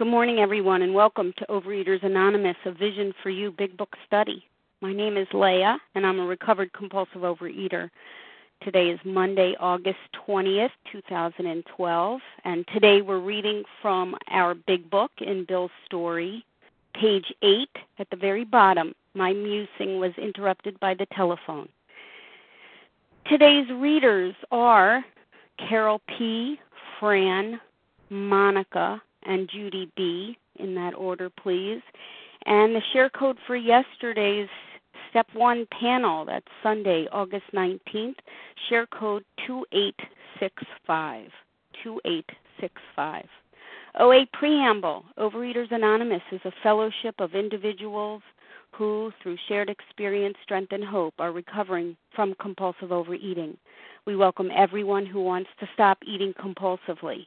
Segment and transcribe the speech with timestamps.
[0.00, 4.42] Good morning, everyone, and welcome to Overeaters Anonymous, a Vision for You Big Book study.
[4.80, 7.90] My name is Leah, and I'm a recovered compulsive overeater.
[8.62, 15.44] Today is Monday, August 20th, 2012, and today we're reading from our Big Book in
[15.46, 16.46] Bill's story,
[16.94, 18.94] page 8 at the very bottom.
[19.12, 21.68] My musing was interrupted by the telephone.
[23.26, 25.04] Today's readers are
[25.58, 26.58] Carol P.,
[26.98, 27.60] Fran,
[28.08, 30.36] Monica, and Judy B.
[30.56, 31.80] In that order, please.
[32.46, 34.48] And the share code for yesterday's
[35.10, 38.14] Step 1 panel, that's Sunday, August 19th,
[38.68, 41.30] share code 2865.
[41.82, 43.24] 2865.
[43.98, 48.22] OA Preamble Overeaters Anonymous is a fellowship of individuals
[48.72, 53.56] who, through shared experience, strength, and hope, are recovering from compulsive overeating.
[54.06, 57.26] We welcome everyone who wants to stop eating compulsively.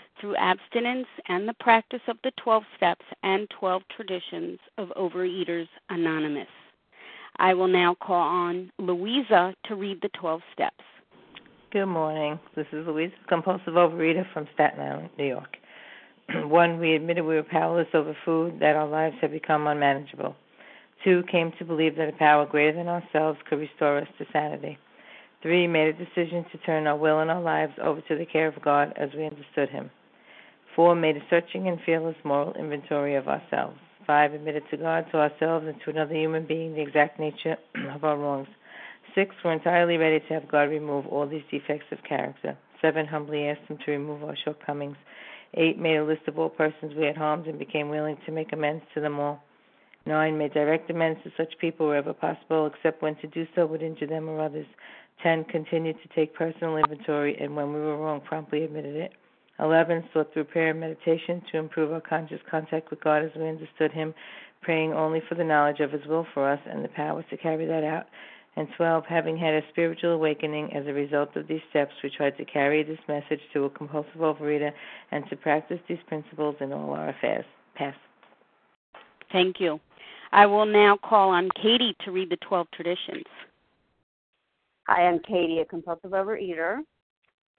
[0.21, 6.47] through abstinence and the practice of the 12 steps and 12 traditions of Overeaters Anonymous.
[7.37, 10.83] I will now call on Louisa to read the 12 steps.
[11.71, 12.39] Good morning.
[12.55, 15.57] This is Louisa, compulsive overeater from Staten Island, New York.
[16.47, 20.35] One, we admitted we were powerless over food, that our lives had become unmanageable.
[21.03, 24.77] Two, came to believe that a power greater than ourselves could restore us to sanity.
[25.41, 28.47] Three, made a decision to turn our will and our lives over to the care
[28.47, 29.89] of God as we understood Him.
[30.75, 33.77] Four, made a searching and fearless moral inventory of ourselves.
[34.07, 37.57] Five, admitted to God, to ourselves, and to another human being the exact nature
[37.93, 38.47] of our wrongs.
[39.13, 42.57] Six, were entirely ready to have God remove all these defects of character.
[42.81, 44.97] Seven, humbly asked Him to remove our shortcomings.
[45.55, 48.53] Eight, made a list of all persons we had harmed and became willing to make
[48.53, 49.43] amends to them all.
[50.05, 53.83] Nine, made direct amends to such people wherever possible, except when to do so would
[53.83, 54.65] injure them or others.
[55.21, 55.43] 10.
[55.45, 59.11] Continued to take personal inventory and when we were wrong, promptly admitted it.
[59.61, 60.03] 11.
[60.13, 63.91] Sought through prayer and meditation to improve our conscious contact with God as we understood
[63.91, 64.13] Him,
[64.61, 67.65] praying only for the knowledge of His will for us and the power to carry
[67.65, 68.07] that out.
[68.57, 69.05] And 12.
[69.07, 72.83] Having had a spiritual awakening as a result of these steps, we tried to carry
[72.83, 74.71] this message to a compulsive overeater
[75.11, 77.45] and to practice these principles in all our affairs.
[77.75, 77.95] Pass.
[79.31, 79.79] Thank you.
[80.33, 83.23] I will now call on Katie to read the 12 traditions.
[84.87, 86.79] Hi, I am Katie, a compulsive overeater.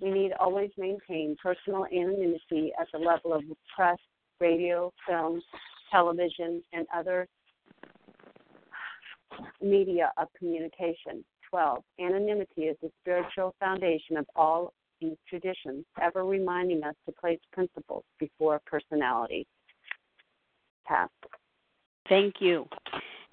[0.00, 3.42] We need always maintain personal anonymity at the level of
[3.74, 3.98] press,
[4.40, 5.40] radio, film,
[5.90, 7.28] television, and other
[9.62, 11.24] media of communication.
[11.50, 11.84] 12.
[12.00, 18.04] Anonymity is the spiritual foundation of all these traditions, ever reminding us to place principles
[18.18, 19.46] before personality.
[20.86, 21.08] Pass.
[22.08, 22.66] Thank you.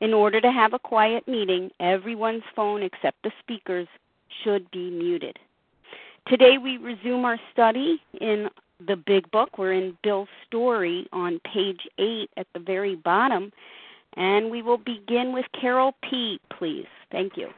[0.00, 3.88] In order to have a quiet meeting, everyone's phone except the speaker's
[4.44, 5.38] should be muted.
[6.28, 8.48] Today we resume our study in
[8.86, 9.58] the Big Book.
[9.58, 13.50] We're in Bill's story on page 8 at the very bottom,
[14.16, 16.86] and we will begin with Carol P., please.
[17.10, 17.48] Thank you.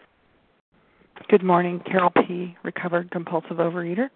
[1.29, 4.09] Good morning, Carol P., recovered compulsive overeater.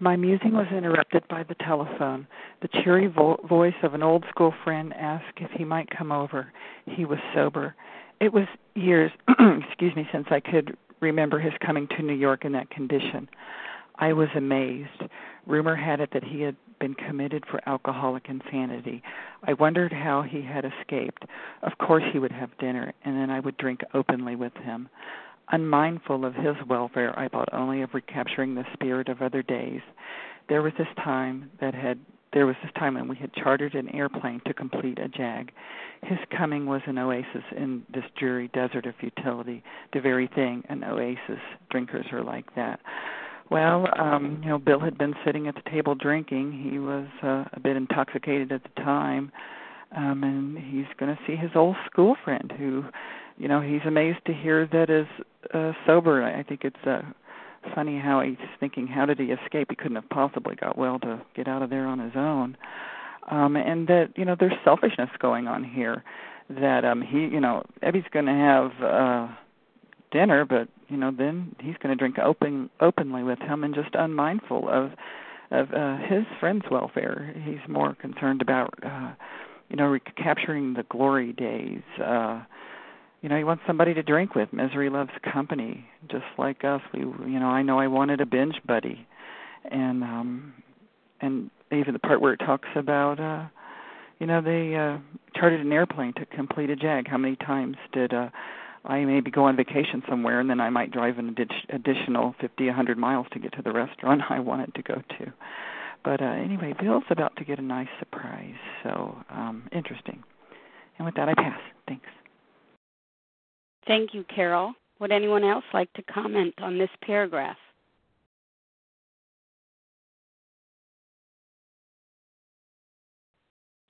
[0.00, 2.28] My musing was interrupted by the telephone.
[2.62, 6.52] The cheery vo- voice of an old school friend asked if he might come over.
[6.86, 7.74] He was sober.
[8.20, 12.52] It was years, excuse me, since I could remember his coming to New York in
[12.52, 13.28] that condition.
[13.96, 15.02] I was amazed.
[15.46, 19.02] Rumor had it that he had been committed for alcoholic insanity.
[19.42, 21.24] I wondered how he had escaped.
[21.62, 24.88] Of course, he would have dinner, and then I would drink openly with him.
[25.50, 29.80] Unmindful of his welfare, I thought only of recapturing the spirit of other days.
[30.48, 31.98] There was this time that had
[32.34, 35.50] there was this time when we had chartered an airplane to complete a jag.
[36.02, 39.62] His coming was an oasis in this dreary desert of futility,
[39.94, 41.40] the very thing an oasis
[41.70, 42.80] drinkers are like that.
[43.50, 46.68] Well, um, you know, Bill had been sitting at the table drinking.
[46.70, 49.32] He was uh, a bit intoxicated at the time.
[49.96, 52.84] Um and he's going to see his old school friend who,
[53.38, 55.06] you know, he's amazed to hear that is
[55.52, 56.22] uh sober.
[56.22, 57.02] I think it's uh
[57.74, 59.68] funny how he's thinking how did he escape?
[59.70, 62.56] He couldn't have possibly got well to get out of there on his own.
[63.30, 66.04] Um and that, you know, there's selfishness going on here
[66.48, 69.28] that um he, you know, Ebby's going to have uh
[70.10, 73.90] dinner, but you know, then he's going to drink open openly with him and just
[73.94, 74.92] unmindful of
[75.50, 77.34] of uh, his friend's welfare.
[77.44, 79.12] He's more concerned about uh,
[79.68, 81.82] you know recapturing the glory days.
[82.02, 82.42] Uh,
[83.20, 84.52] you know, he wants somebody to drink with.
[84.52, 86.80] Misery loves company, just like us.
[86.92, 89.06] We, you know, I know I wanted a binge buddy,
[89.70, 90.54] and um,
[91.20, 93.20] and even the part where it talks about.
[93.20, 93.46] uh
[94.20, 94.98] you know they uh
[95.36, 98.28] chartered an airplane to complete a jag how many times did uh
[98.84, 101.36] I maybe go on vacation somewhere and then I might drive an
[101.68, 105.32] additional 50, 100 miles to get to the restaurant I wanted to go to.
[106.04, 110.22] But uh, anyway, Bill's about to get a nice surprise, so um, interesting.
[110.96, 111.60] And with that, I pass.
[111.86, 112.06] Thanks.
[113.86, 114.74] Thank you, Carol.
[115.00, 117.56] Would anyone else like to comment on this paragraph?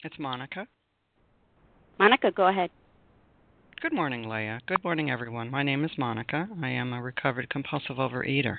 [0.04, 0.66] It's Monica.
[1.98, 2.70] Monica, go ahead.
[3.80, 4.60] Good morning, Leah.
[4.66, 5.50] Good morning, everyone.
[5.50, 6.48] My name is Monica.
[6.62, 8.58] I am a recovered compulsive overeater.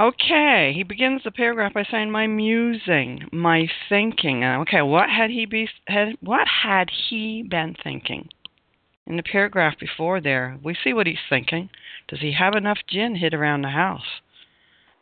[0.00, 5.44] Okay, he begins the paragraph by saying, "My musing, my thinking." Okay, what had he
[5.44, 8.28] be had what had he been thinking?
[9.06, 11.70] In the paragraph before there, we see what he's thinking.
[12.08, 14.20] Does he have enough gin hid around the house?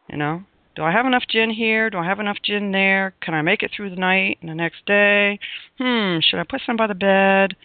[0.09, 1.91] You know, do I have enough gin here?
[1.91, 3.15] Do I have enough gin there?
[3.21, 5.39] Can I make it through the night and the next day?
[5.79, 7.57] Hmm, should I put some by the bed?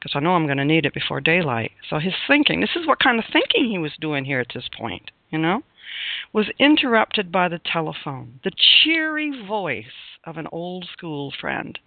[0.00, 1.72] because I know I'm going to need it before daylight.
[1.88, 4.68] So his thinking, this is what kind of thinking he was doing here at this
[4.76, 5.62] point, you know,
[6.32, 9.84] was interrupted by the telephone, the cheery voice
[10.24, 11.78] of an old school friend.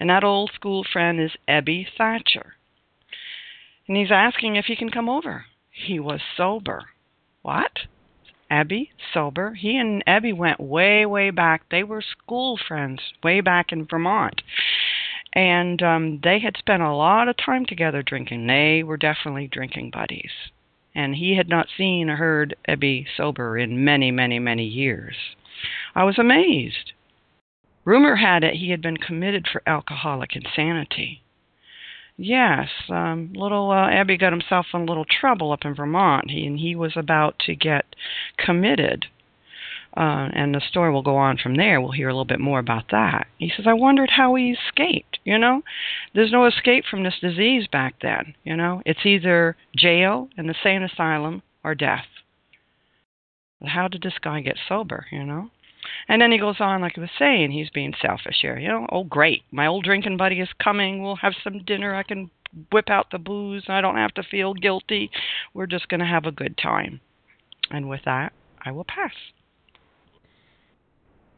[0.00, 2.54] And that old school friend is Ebby Thatcher.
[3.88, 5.44] And he's asking if he can come over.
[5.70, 6.84] He was sober.
[7.42, 7.72] What?
[8.50, 9.54] Ebby, sober.
[9.54, 11.62] He and Ebby went way, way back.
[11.70, 14.40] They were school friends way back in Vermont
[15.36, 18.46] and um they had spent a lot of time together drinking.
[18.46, 20.30] They were definitely drinking buddies.
[20.94, 25.14] And he had not seen or heard Ebby sober in many, many, many years.
[25.94, 26.92] I was amazed.
[27.84, 31.22] Rumor had it he had been committed for alcoholic insanity.
[32.18, 36.46] Yes, um, little uh, Ebby got himself in a little trouble up in Vermont, he,
[36.46, 37.84] and he was about to get
[38.38, 39.06] committed
[39.96, 41.80] Uh, and the story will go on from there.
[41.80, 43.26] We'll hear a little bit more about that.
[43.38, 45.18] He says, I wondered how he escaped.
[45.24, 45.62] You know,
[46.14, 48.34] there's no escape from this disease back then.
[48.44, 52.04] You know, it's either jail, and the same asylum, or death.
[53.64, 55.06] How did this guy get sober?
[55.10, 55.50] You know,
[56.08, 58.58] and then he goes on, like I was saying, he's being selfish here.
[58.58, 61.02] You know, oh great, my old drinking buddy is coming.
[61.02, 61.94] We'll have some dinner.
[61.94, 62.30] I can
[62.72, 63.64] whip out the booze.
[63.68, 65.10] I don't have to feel guilty.
[65.54, 67.00] We're just going to have a good time.
[67.70, 68.32] And with that,
[68.64, 69.12] I will pass.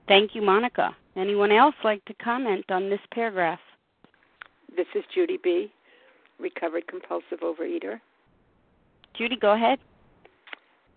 [0.06, 0.96] Thank you, Monica.
[1.16, 3.58] Anyone else like to comment on this paragraph?
[4.76, 5.72] This is Judy B.,
[6.38, 8.00] recovered compulsive overeater.
[9.16, 9.78] Judy, go ahead.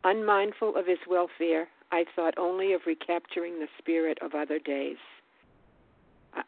[0.03, 4.97] Unmindful of his welfare, I thought only of recapturing the spirit of other days.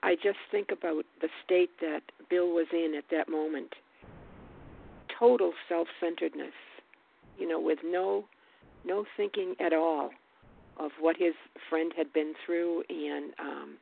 [0.01, 3.73] I just think about the state that Bill was in at that moment.
[5.19, 6.53] Total self-centeredness,
[7.37, 8.25] you know, with no
[8.85, 10.11] no thinking at all
[10.77, 11.33] of what his
[11.69, 13.73] friend had been through and um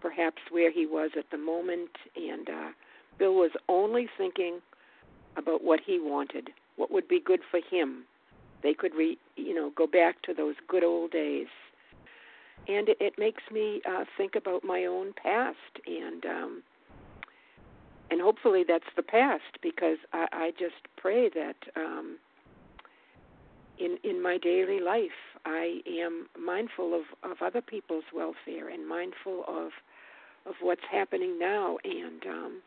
[0.00, 2.70] perhaps where he was at the moment and uh
[3.18, 4.60] Bill was only thinking
[5.36, 8.04] about what he wanted, what would be good for him.
[8.62, 11.48] They could re, you know, go back to those good old days.
[12.68, 16.62] And it, it makes me uh, think about my own past and um,
[18.10, 22.18] and hopefully that's the past because I, I just pray that um,
[23.78, 25.10] in in my daily life
[25.44, 29.70] I am mindful of of other people's welfare and mindful of
[30.46, 32.62] of what's happening now and um,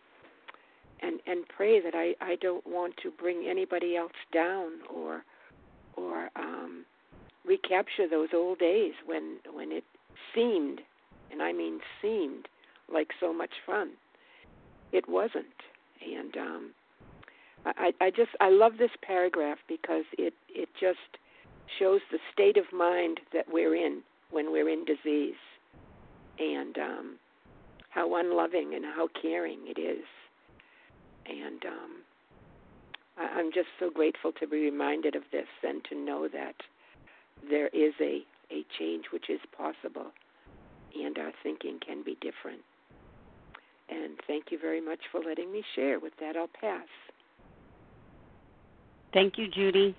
[1.01, 5.23] and and pray that I I don't want to bring anybody else down or
[5.95, 6.85] or um
[7.45, 9.83] recapture those old days when when it
[10.33, 10.81] seemed,
[11.31, 12.47] and I mean seemed,
[12.91, 13.91] like so much fun.
[14.91, 15.45] It wasn't,
[16.05, 16.71] and um,
[17.65, 21.00] I, I just I love this paragraph because it it just
[21.79, 25.35] shows the state of mind that we're in when we're in disease,
[26.39, 27.15] and um,
[27.89, 30.05] how unloving and how caring it is,
[31.25, 31.91] and um,
[33.17, 36.55] I'm just so grateful to be reminded of this and to know that
[37.50, 40.12] there is a, a change which is possible
[40.96, 42.62] and our thinking can be different.
[43.89, 46.00] And thank you very much for letting me share.
[46.00, 46.88] With that, I'll pass.
[49.13, 49.96] Thank you, Judy.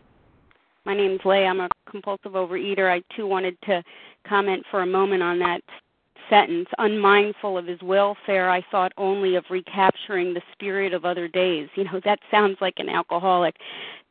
[0.84, 1.46] My name is Leah.
[1.46, 2.90] I'm a compulsive overeater.
[2.90, 3.82] I too wanted to
[4.26, 5.60] comment for a moment on that
[6.30, 6.68] sentence.
[6.78, 11.68] Unmindful of his welfare, I thought only of recapturing the spirit of other days.
[11.74, 13.56] You know, that sounds like an alcoholic.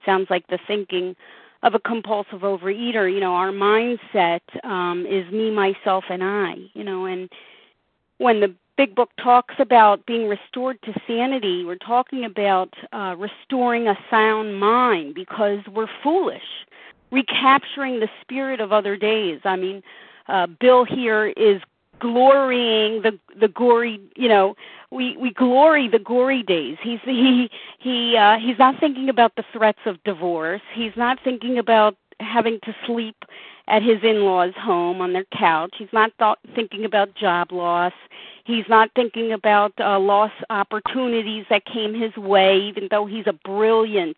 [0.05, 1.15] sounds like the thinking
[1.63, 6.83] of a compulsive overeater you know our mindset um is me myself and i you
[6.83, 7.29] know and
[8.17, 13.87] when the big book talks about being restored to sanity we're talking about uh restoring
[13.87, 16.65] a sound mind because we're foolish
[17.11, 19.81] recapturing the spirit of other days i mean
[20.27, 21.61] uh bill here is
[22.03, 24.55] glorying the the gory you know
[24.91, 26.77] we we glory the gory days.
[26.83, 30.61] He's he he uh he's not thinking about the threats of divorce.
[30.73, 33.15] He's not thinking about having to sleep
[33.67, 35.73] at his in-laws home on their couch.
[35.77, 37.93] He's not th- thinking about job loss.
[38.43, 43.37] He's not thinking about uh lost opportunities that came his way even though he's a
[43.51, 44.17] brilliant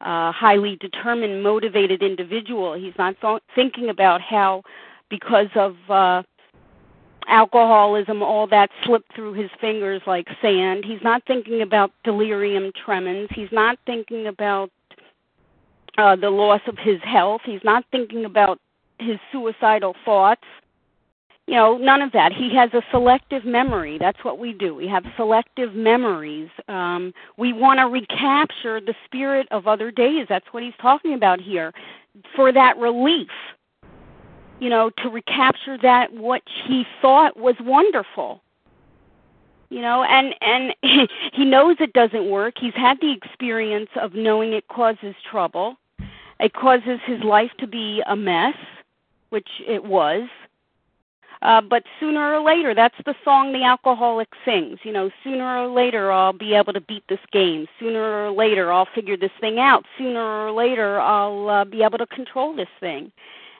[0.00, 2.74] uh highly determined motivated individual.
[2.74, 4.62] He's not th- thinking about how
[5.10, 6.22] because of uh
[7.28, 10.84] alcoholism, all that slipped through his fingers like sand.
[10.84, 13.28] He's not thinking about delirium tremens.
[13.32, 14.70] He's not thinking about
[15.98, 17.42] uh, the loss of his health.
[17.44, 18.60] He's not thinking about
[18.98, 20.44] his suicidal thoughts.
[21.46, 22.32] You know, none of that.
[22.32, 23.98] He has a selective memory.
[23.98, 24.74] That's what we do.
[24.74, 26.48] We have selective memories.
[26.68, 30.26] Um, we want to recapture the spirit of other days.
[30.28, 31.72] That's what he's talking about here
[32.34, 33.28] for that relief
[34.60, 38.40] you know, to recapture that what he thought was wonderful.
[39.70, 40.74] You know, and and
[41.32, 42.54] he knows it doesn't work.
[42.60, 45.76] He's had the experience of knowing it causes trouble.
[46.40, 48.56] It causes his life to be a mess,
[49.30, 50.28] which it was.
[51.42, 54.78] Uh, but sooner or later, that's the song the alcoholic sings.
[54.82, 57.66] You know, sooner or later I'll be able to beat this game.
[57.78, 59.84] Sooner or later I'll figure this thing out.
[59.98, 63.12] Sooner or later I'll uh, be able to control this thing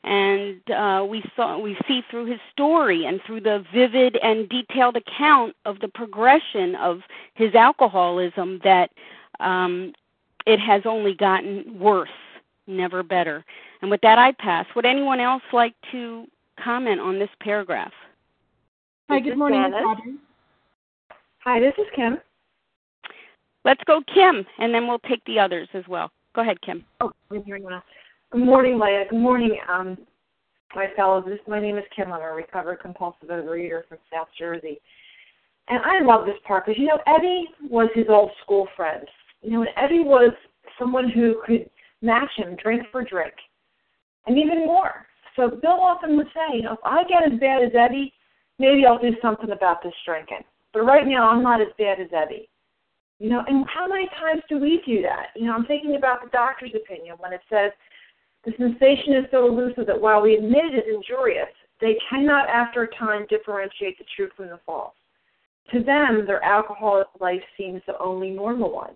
[0.04, 4.96] and uh, we saw we see through his story and through the vivid and detailed
[4.96, 7.00] account of the progression of
[7.34, 8.90] his alcoholism that
[9.40, 9.92] um,
[10.46, 12.08] it has only gotten worse,
[12.66, 13.44] never better.
[13.80, 14.66] And with that, I pass.
[14.76, 16.26] Would anyone else like to
[16.62, 17.92] comment on this paragraph?
[19.08, 19.73] Hi, good morning,
[21.40, 22.18] Hi, this is Kim.
[23.64, 26.11] Let's go, Kim, and then we'll take the others as well.
[26.34, 26.84] Go ahead, Kim.
[27.00, 27.82] Oh, I'm hearing one.
[28.33, 29.04] Good morning, Leah.
[29.09, 29.97] Good morning, um,
[30.75, 31.25] my fellows.
[31.26, 32.12] This, my name is Kim.
[32.12, 34.81] I'm a recovered compulsive overeater from South Jersey.
[35.69, 39.07] And I love this part because, you know, Ebby was his old school friend.
[39.40, 40.33] You know, and Ebby was
[40.78, 41.71] someone who could
[42.02, 43.35] match him drink for drink
[44.26, 45.07] and even more.
[45.37, 48.11] So Bill often would say, you know, if I get as bad as Ebby,
[48.59, 50.43] maybe I'll do something about this drinking.
[50.73, 52.49] But right now, I'm not as bad as Ebby.
[53.21, 55.28] You know, and how many times do we do that?
[55.37, 57.71] You know, I'm thinking about the doctor's opinion when it says
[58.45, 61.49] the sensation is so elusive that while we admit it is injurious,
[61.81, 64.95] they cannot after a time differentiate the true from the false.
[65.73, 68.95] To them, their alcoholic life seems the only normal one.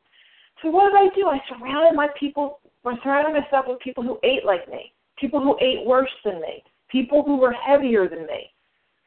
[0.62, 1.26] So what did I do?
[1.28, 5.56] I surrounded my people, I surrounded myself with people who ate like me, people who
[5.60, 8.52] ate worse than me, people who were heavier than me.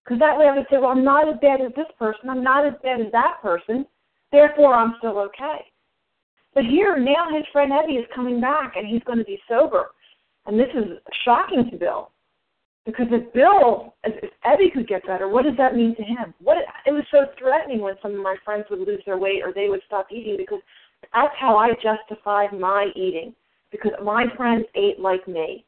[0.03, 2.43] Because that way I would say, well, I'm not as bad as this person, I'm
[2.43, 3.85] not as bad as that person,
[4.31, 5.65] therefore I'm still okay.
[6.53, 9.91] But here, now his friend Ebby is coming back and he's going to be sober.
[10.45, 12.11] And this is shocking to Bill.
[12.85, 16.33] Because if Bill, if Ebby could get better, what does that mean to him?
[16.41, 19.53] What it was so threatening when some of my friends would lose their weight or
[19.53, 20.61] they would stop eating because
[21.13, 23.35] that's how I justified my eating
[23.71, 25.65] because my friends ate like me,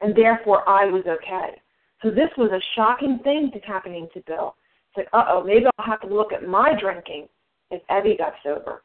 [0.00, 1.60] and therefore I was okay.
[2.02, 4.54] So this was a shocking thing to happening to Bill.
[4.90, 7.28] It's like, uh oh, maybe I'll have to look at my drinking
[7.70, 8.82] if Ebby got sober.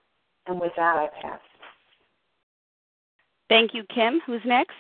[0.48, 1.40] And with that, I pass.
[3.50, 4.22] Thank you, Kim.
[4.26, 4.72] Who's next?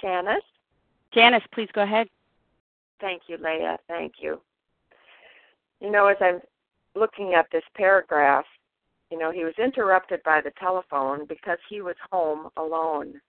[0.00, 0.42] Janice.
[1.12, 2.08] Janice, please go ahead.
[3.00, 3.78] Thank you, Leah.
[3.88, 4.40] Thank you.
[5.80, 6.40] You know, as I'm
[6.94, 8.44] looking at this paragraph,
[9.10, 13.20] you know, he was interrupted by the telephone because he was home alone.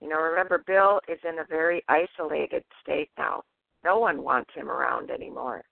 [0.00, 3.42] You know, remember, Bill is in a very isolated state now.
[3.84, 5.62] No one wants him around anymore.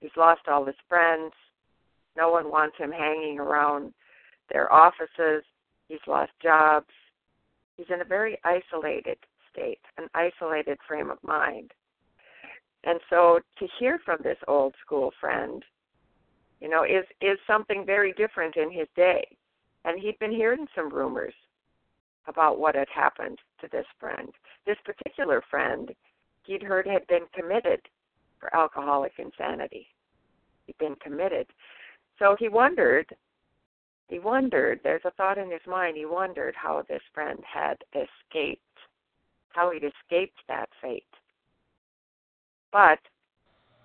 [0.00, 1.32] He's lost all his friends.
[2.16, 3.92] No one wants him hanging around
[4.50, 5.44] their offices.
[5.88, 6.88] He's lost jobs.
[7.76, 9.18] He's in a very isolated
[9.58, 11.72] state, an isolated frame of mind.
[12.84, 15.64] And so to hear from this old school friend,
[16.60, 19.26] you know, is is something very different in his day.
[19.84, 21.34] And he'd been hearing some rumors
[22.26, 24.28] about what had happened to this friend.
[24.66, 25.90] This particular friend,
[26.44, 27.80] he'd heard had been committed
[28.38, 29.86] for alcoholic insanity.
[30.66, 31.46] He'd been committed.
[32.18, 33.06] So he wondered,
[34.08, 38.62] he wondered, there's a thought in his mind, he wondered how this friend had escaped
[39.58, 41.02] how he'd escaped that fate.
[42.70, 43.00] But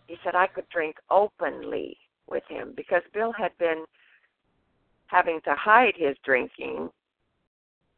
[0.05, 3.85] he said I could drink openly with him because Bill had been
[5.07, 6.89] having to hide his drinking.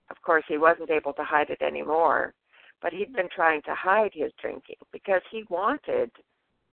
[0.09, 2.33] Of course, he wasn't able to hide it anymore,
[2.81, 6.11] but he'd been trying to hide his drinking because he wanted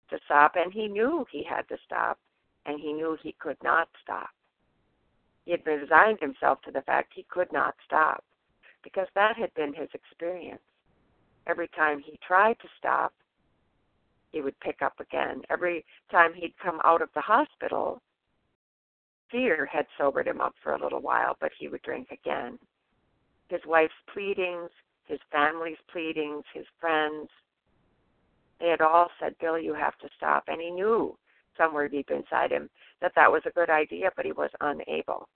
[0.10, 2.20] to stop and he knew he had to stop
[2.66, 4.32] and he knew he could not stop.
[5.46, 8.26] He had resigned himself to the fact he could not stop
[8.84, 10.60] because that had been his experience.
[11.50, 13.12] Every time he tried to stop,
[14.32, 15.42] he would pick up again.
[15.50, 18.04] Every time he'd come out of the hospital,
[19.32, 22.60] fear had sobered him up for a little while, but he would drink again.
[23.48, 24.70] His wife's pleadings,
[25.06, 27.30] his family's pleadings, his friends,
[28.60, 30.44] they had all said, Bill, you have to stop.
[30.48, 31.18] And he knew
[31.58, 32.70] somewhere deep inside him
[33.02, 35.28] that that was a good idea, but he was unable.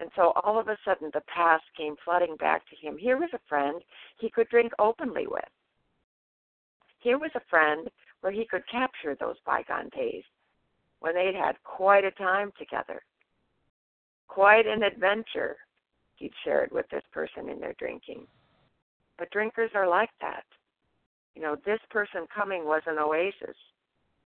[0.00, 2.96] And so all of a sudden the past came flooding back to him.
[2.96, 3.82] Here was a friend
[4.18, 5.42] he could drink openly with.
[7.00, 7.88] Here was a friend
[8.20, 10.24] where he could capture those bygone days
[11.00, 13.02] when they'd had quite a time together,
[14.26, 15.56] quite an adventure
[16.16, 18.26] he'd shared with this person in their drinking.
[19.16, 20.44] But drinkers are like that.
[21.34, 23.56] You know, this person coming was an oasis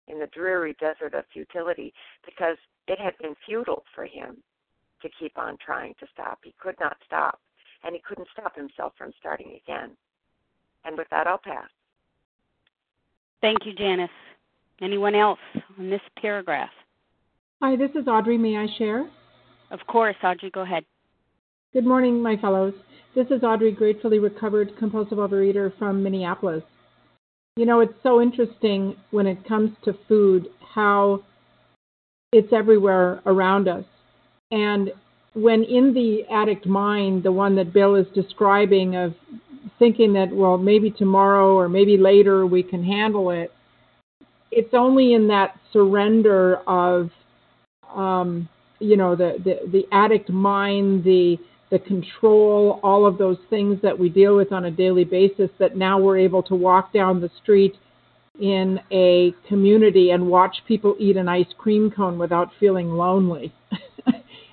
[0.08, 1.94] in the dreary desert of futility
[2.26, 4.44] because it had been futile for him
[5.02, 6.40] to keep on trying to stop.
[6.44, 7.40] He could not stop,
[7.84, 9.92] and he couldn't stop himself from starting again.
[10.86, 11.70] And with that, I'll pass.
[13.42, 14.10] Thank you, Janice.
[14.82, 15.40] Anyone else
[15.78, 16.70] on this paragraph?
[17.62, 18.38] Hi, this is Audrey.
[18.38, 19.10] May I share?
[19.72, 20.86] Of course, Audrey, go ahead.
[21.74, 22.74] Good morning, my fellows.
[23.16, 26.64] This is Audrey, gratefully recovered compulsive overeater from Minneapolis.
[27.58, 31.24] You know, it's so interesting when it comes to food how
[32.32, 33.84] it's everywhere around us.
[34.52, 34.92] And
[35.34, 39.14] when in the addict mind, the one that Bill is describing of
[39.78, 43.52] thinking that, well, maybe tomorrow or maybe later we can handle it,
[44.52, 47.10] it's only in that surrender of,
[47.96, 51.38] um, you know, the, the, the addict mind, the,
[51.70, 55.78] the control, all of those things that we deal with on a daily basis that
[55.78, 57.76] now we're able to walk down the street
[58.42, 63.54] in a community and watch people eat an ice cream cone without feeling lonely.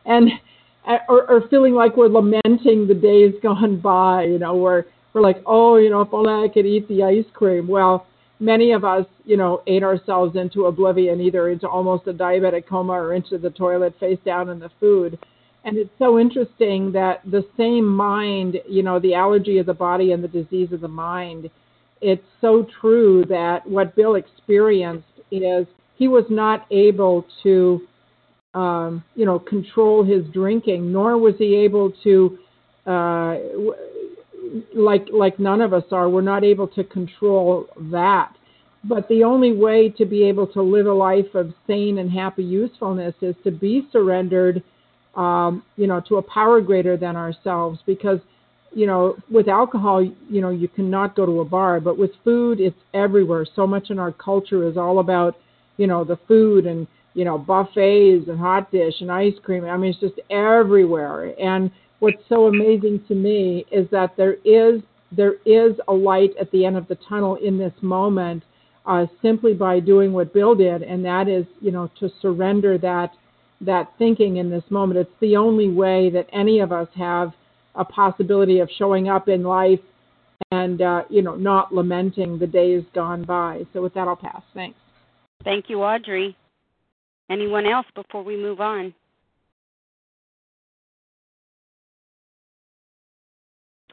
[0.07, 0.31] and
[0.87, 5.23] uh, or, or feeling like we're lamenting the days gone by, you know, we're we're
[5.23, 7.67] like, oh, you know, if only I could eat the ice cream.
[7.67, 8.07] Well,
[8.39, 12.93] many of us, you know, ate ourselves into oblivion, either into almost a diabetic coma
[12.93, 15.19] or into the toilet face down in the food.
[15.65, 20.13] And it's so interesting that the same mind, you know, the allergy of the body
[20.13, 21.51] and the disease of the mind,
[22.01, 25.67] it's so true that what Bill experienced is
[25.97, 27.81] he was not able to,
[28.57, 32.39] um, you know, control his drinking, nor was he able to,
[32.87, 33.37] uh,
[34.75, 36.09] like like none of us are.
[36.09, 38.33] We're not able to control that.
[38.85, 42.45] But the only way to be able to live a life of sane and happy
[42.45, 44.63] usefulness is to be surrendered,
[45.17, 47.81] um, you know, to a power greater than ourselves.
[47.85, 48.21] Because,
[48.73, 52.61] you know, with alcohol, you know, you cannot go to a bar, but with food,
[52.61, 53.45] it's everywhere.
[53.57, 55.37] So much in our culture is all about,
[55.77, 59.65] you know, the food and you know buffets and hot dish and ice cream.
[59.65, 61.35] I mean, it's just everywhere.
[61.41, 66.51] And what's so amazing to me is that there is there is a light at
[66.53, 68.43] the end of the tunnel in this moment
[68.85, 73.13] uh, simply by doing what Bill did, and that is, you know, to surrender that
[73.63, 75.01] that thinking in this moment.
[75.01, 77.33] It's the only way that any of us have
[77.75, 79.81] a possibility of showing up in life
[80.51, 83.63] and uh, you know not lamenting the days gone by.
[83.73, 84.43] So with that, I'll pass.
[84.53, 84.79] Thanks.
[85.45, 86.37] Thank you, Audrey.
[87.29, 88.95] Anyone else before we move on?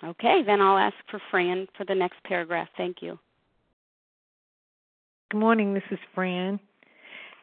[0.03, 2.67] Okay, then I'll ask for Fran for the next paragraph.
[2.75, 3.17] Thank you.
[5.31, 6.59] Good morning, this is Fran.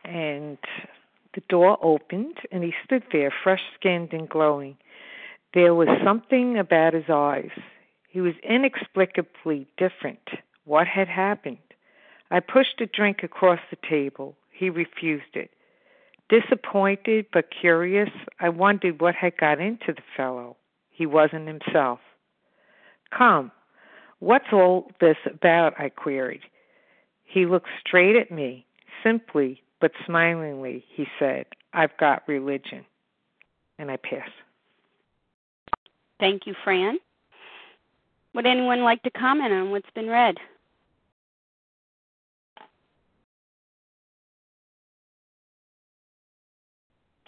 [0.05, 0.59] And
[1.35, 4.77] the door opened, and he stood there, fresh skinned and glowing.
[5.55, 7.51] There was something about his eyes.
[8.09, 10.29] He was inexplicably different.
[10.65, 11.59] What had happened?
[12.31, 14.37] I pushed a drink across the table.
[14.53, 15.51] He refused it.
[16.31, 20.57] Disappointed but curious, I wondered what had got into the fellow.
[20.91, 21.99] He wasn't himself.
[23.17, 23.51] Come,
[24.21, 25.75] what's all this about?
[25.79, 26.43] I queried.
[27.25, 28.65] He looked straight at me.
[29.03, 32.85] Simply but smilingly, he said, I've got religion.
[33.79, 34.29] And I pass.
[36.21, 36.99] Thank you, Fran.
[38.35, 40.37] Would anyone like to comment on what's been read?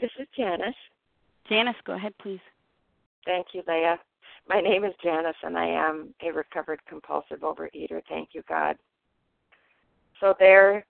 [0.02, 0.74] This is Janice.
[1.48, 2.40] Janice, go ahead, please.
[3.24, 4.00] Thank you, Leah.
[4.48, 8.02] My name is Janice, and I am a recovered compulsive overeater.
[8.08, 8.74] Thank you, God.
[10.18, 10.84] So there,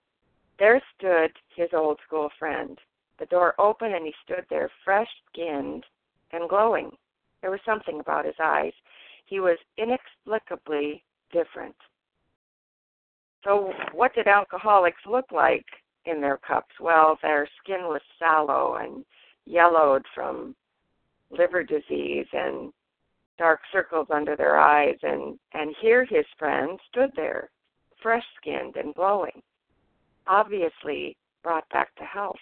[0.58, 2.78] there stood his old school friend.
[3.18, 5.84] The door opened, and he stood there, fresh-skinned
[6.32, 6.92] and glowing.
[7.42, 8.72] There was something about his eyes.
[9.26, 11.76] He was inexplicably different.
[13.44, 15.66] So, what did alcoholics look like
[16.06, 16.74] in their cups?
[16.80, 19.04] Well, their skin was sallow and
[19.44, 20.54] yellowed from
[21.30, 22.72] liver disease and
[23.38, 27.50] dark circles under their eyes and and here his friend stood there
[28.02, 29.42] fresh skinned and glowing
[30.26, 32.36] obviously brought back to health.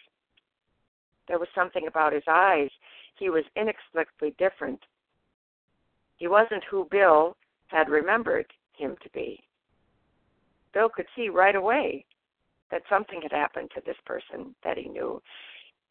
[1.28, 2.70] There was something about his eyes.
[3.18, 4.80] He was inexplicably different.
[6.16, 7.36] He wasn't who bill
[7.68, 9.42] had remembered him to be.
[10.74, 12.04] Bill could see right away
[12.70, 15.20] that something had happened to this person that he knew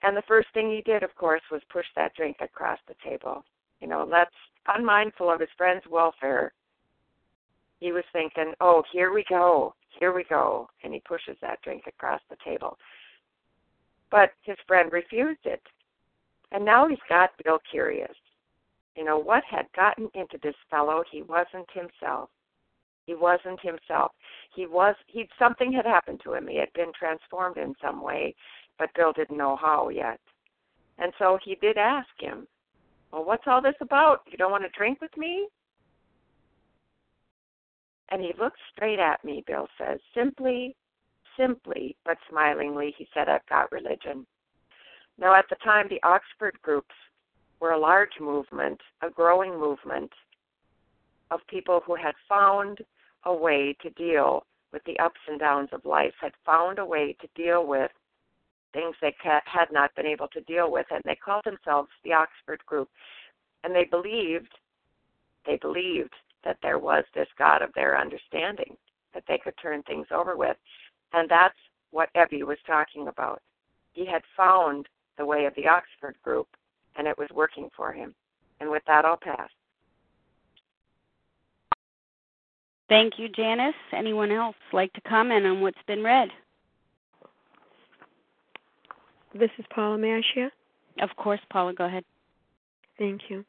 [0.01, 3.43] and the first thing he did of course was push that drink across the table
[3.81, 4.31] you know let's
[4.75, 6.53] unmindful of his friend's welfare,
[7.79, 10.69] he was thinking, oh, here we go, here we go.
[10.83, 12.77] And he pushes that drink across the table.
[14.11, 15.61] But his friend refused it.
[16.51, 18.15] And now he's got Bill curious.
[18.95, 21.03] You know, what had gotten into this fellow?
[21.09, 22.29] He wasn't himself.
[23.09, 24.11] He wasn't himself.
[24.55, 26.47] He was he something had happened to him.
[26.47, 28.35] He had been transformed in some way,
[28.77, 30.19] but Bill didn't know how yet.
[30.99, 32.45] And so he did ask him,
[33.11, 34.21] well, what's all this about?
[34.27, 35.47] You don't want to drink with me?
[38.11, 40.75] And he looked straight at me, Bill says, simply,
[41.35, 44.27] simply, but smilingly, he said, I've got religion.
[45.17, 46.93] Now, at the time, the Oxford groups
[47.59, 50.11] were a large movement, a growing movement
[51.31, 52.83] of people who had found
[53.25, 57.15] a way to deal with the ups and downs of life, had found a way
[57.19, 57.91] to deal with
[58.71, 62.63] things they had not been able to deal with, and they called themselves the Oxford
[62.65, 62.89] Group.
[63.63, 64.53] And they believed,
[65.45, 68.77] they believed that there was this God of their understanding
[69.13, 70.55] that they could turn things over with,
[71.13, 71.57] and that's
[71.91, 73.41] what Ebby was talking about.
[73.93, 76.47] He had found the way of the Oxford Group,
[76.95, 78.13] and it was working for him.
[78.59, 79.49] And with that, I'll pass.
[82.89, 83.75] Thank you, Janice.
[83.93, 86.29] Anyone else like to comment on what's been read?
[89.33, 89.97] This is Paula.
[89.97, 90.51] May I share?
[91.01, 91.73] Of course, Paula.
[91.73, 92.03] Go ahead.
[92.97, 93.45] Thank you.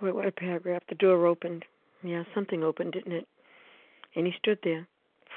[0.00, 0.82] Boy, what a paragraph.
[0.88, 1.64] The door opened.
[2.02, 3.26] Yeah, something opened, didn't it?
[4.14, 4.86] And he stood there,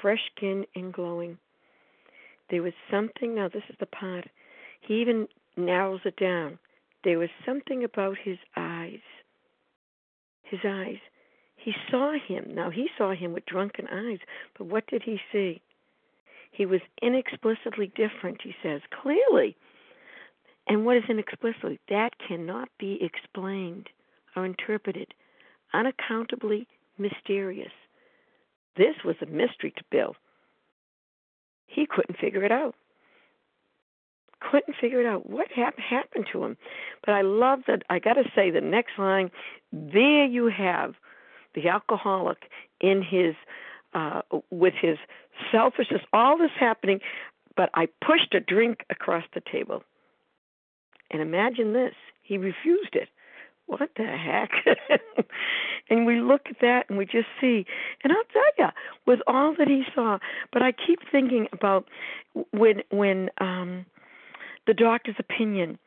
[0.00, 1.36] fresh skin and glowing.
[2.50, 4.26] There was something, now this is the part,
[4.80, 6.58] he even narrows it down.
[7.04, 9.00] There was something about his eyes.
[10.42, 10.98] His eyes.
[11.62, 12.54] He saw him.
[12.54, 14.18] Now, he saw him with drunken eyes,
[14.56, 15.60] but what did he see?
[16.50, 19.56] He was inexplicably different, he says, clearly.
[20.66, 21.78] And what is inexplicably?
[21.88, 23.88] That cannot be explained
[24.34, 25.12] or interpreted.
[25.74, 26.66] Unaccountably
[26.98, 27.72] mysterious.
[28.76, 30.16] This was a mystery to Bill.
[31.66, 32.74] He couldn't figure it out.
[34.40, 35.28] Couldn't figure it out.
[35.28, 36.56] What hap- happened to him?
[37.04, 37.82] But I love that.
[37.90, 39.30] I got to say, the next line
[39.72, 40.94] there you have
[41.54, 43.34] the alcoholic in his
[43.94, 44.98] uh, with his
[45.50, 47.00] selfishness, all this happening,
[47.56, 49.82] but I pushed a drink across the table.
[51.10, 53.08] And imagine this he refused it.
[53.66, 54.50] What the heck?
[55.90, 57.66] and we look at that and we just see.
[58.02, 58.66] And I'll tell you,
[59.06, 60.18] with all that he saw,
[60.52, 61.86] but I keep thinking about
[62.52, 63.86] when when um
[64.66, 65.78] the doctor's opinion,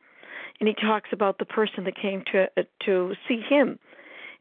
[0.60, 3.78] and he talks about the person that came to uh, to see him,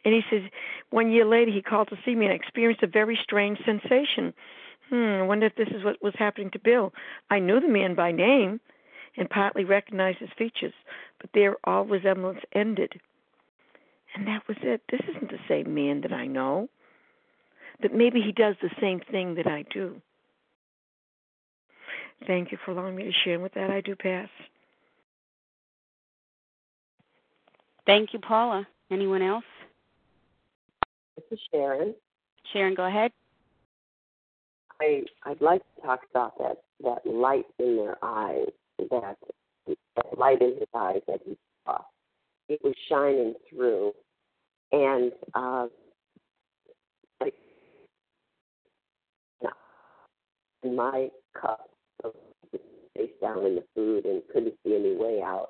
[0.05, 0.43] and he says
[0.89, 4.33] one year later he called to see me and I experienced a very strange sensation.
[4.89, 6.93] Hmm, I wonder if this is what was happening to Bill.
[7.29, 8.59] I knew the man by name
[9.17, 10.73] and partly recognized his features,
[11.19, 12.99] but there all resemblance ended.
[14.15, 14.81] And that was it.
[14.91, 16.69] This isn't the same man that I know.
[17.81, 20.01] But maybe he does the same thing that I do.
[22.27, 23.39] Thank you for allowing me to share.
[23.39, 24.29] With that, I do pass.
[27.85, 28.67] Thank you, Paula.
[28.91, 29.43] Anyone else?
[31.15, 31.95] This is Sharon.
[32.51, 33.11] Sharon, go ahead.
[34.81, 38.47] I I'd like to talk about that that light in their eyes,
[38.77, 39.17] that
[39.67, 41.79] that light in his eyes that he saw.
[42.49, 43.93] It was shining through,
[44.71, 45.67] and uh,
[47.21, 47.35] like
[50.63, 51.69] in my cup
[52.95, 55.49] face down in the food and couldn't see any way out.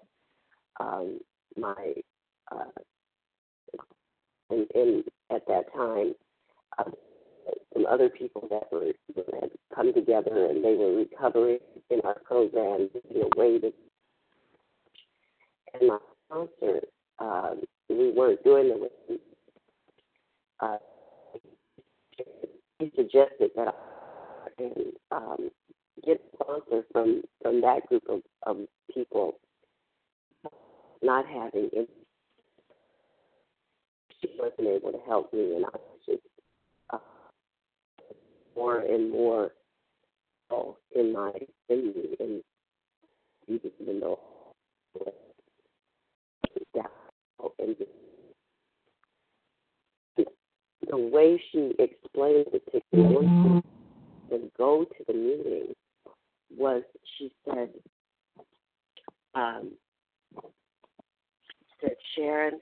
[0.79, 1.19] Um,
[1.57, 1.93] my
[2.51, 2.63] uh,
[4.49, 6.13] and, at that time,
[6.77, 6.91] uh,
[7.73, 8.91] some other people that were
[9.41, 13.73] had come together and they were recovering in our program, you know, way to
[15.79, 16.81] and my sponsor,
[17.19, 19.21] um, we weren't doing it.
[20.59, 20.77] Uh,
[22.79, 24.73] he suggested that I and,
[25.11, 25.49] um,
[26.05, 28.57] get a sponsor from from that group of, of
[28.93, 29.33] people
[31.01, 31.87] not having any
[34.43, 36.21] wasn't able to help me and I was just
[36.89, 36.97] uh,
[38.55, 39.51] more and more
[40.51, 41.31] oh, in my
[41.69, 42.43] in me and
[43.47, 44.19] you just even though
[47.59, 47.75] and
[50.89, 53.61] the way she explained it to me
[54.31, 55.73] and go to the meeting
[56.55, 56.83] was
[57.17, 57.69] she said
[59.35, 59.71] um
[61.81, 62.59] said Sharon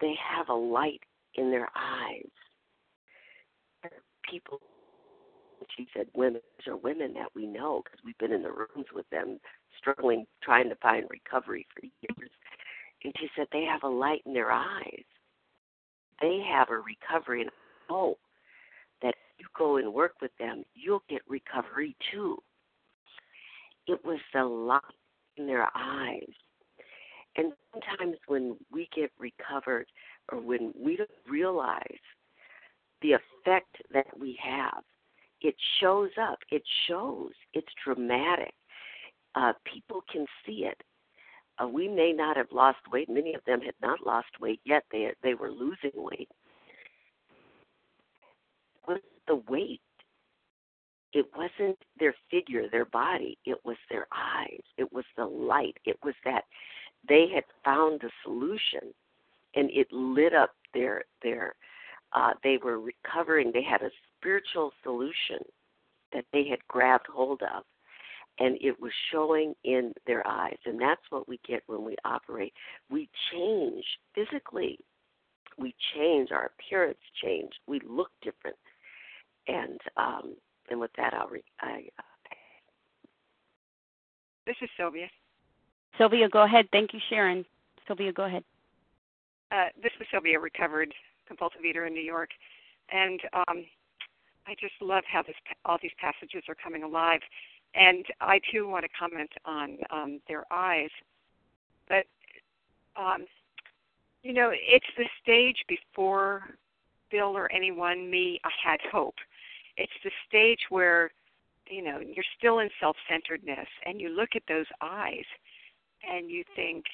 [0.00, 1.00] they have a light
[1.34, 2.30] in their eyes.
[4.28, 4.60] People
[5.76, 9.08] she said women are women that we know because we've been in the rooms with
[9.10, 9.38] them
[9.76, 12.30] struggling trying to find recovery for years.
[13.04, 15.04] And she said they have a light in their eyes.
[16.20, 17.50] They have a recovery and
[17.88, 18.18] hope
[19.02, 22.38] that if you go and work with them you'll get recovery too.
[23.86, 24.82] It was the light
[25.36, 26.32] in their eyes.
[27.36, 29.86] And sometimes when we get recovered
[30.32, 32.00] or when we don't realize
[33.02, 34.82] the effect that we have,
[35.40, 36.38] it shows up.
[36.50, 37.30] It shows.
[37.54, 38.54] It's dramatic.
[39.34, 40.80] Uh, people can see it.
[41.62, 43.08] Uh, we may not have lost weight.
[43.08, 44.84] Many of them had not lost weight yet.
[44.90, 46.28] They they were losing weight.
[48.82, 49.80] It was the weight
[51.12, 55.96] it wasn't their figure, their body, it was their eyes, it was the light, it
[56.04, 56.44] was that
[57.06, 58.92] they had found the solution
[59.54, 61.54] and it lit up their their
[62.12, 65.38] uh they were recovering, they had a spiritual solution
[66.12, 67.64] that they had grabbed hold of
[68.38, 70.56] and it was showing in their eyes.
[70.64, 72.52] And that's what we get when we operate.
[72.90, 73.84] We change
[74.14, 74.78] physically.
[75.58, 76.30] We change.
[76.30, 77.50] Our appearance change.
[77.66, 78.56] We look different.
[79.48, 80.36] And um
[80.70, 81.88] and with that, I'll re- I.
[81.98, 82.02] Uh,
[84.46, 85.08] this is Sylvia.
[85.96, 86.68] Sylvia, go ahead.
[86.72, 87.44] Thank you, Sharon.
[87.86, 88.44] Sylvia, go ahead.
[89.50, 90.92] Uh, this is Sylvia, recovered
[91.26, 92.30] compulsive eater in New York,
[92.90, 93.64] and um,
[94.46, 97.20] I just love how this all these passages are coming alive.
[97.74, 100.90] And I too want to comment on um, their eyes,
[101.88, 102.04] but
[102.96, 103.26] um,
[104.22, 106.42] you know, it's the stage before
[107.10, 109.14] Bill or anyone, me, I had hope.
[109.76, 111.10] It's the stage where,
[111.68, 115.24] you know, you're still in self centeredness and you look at those eyes
[116.02, 116.84] and you think,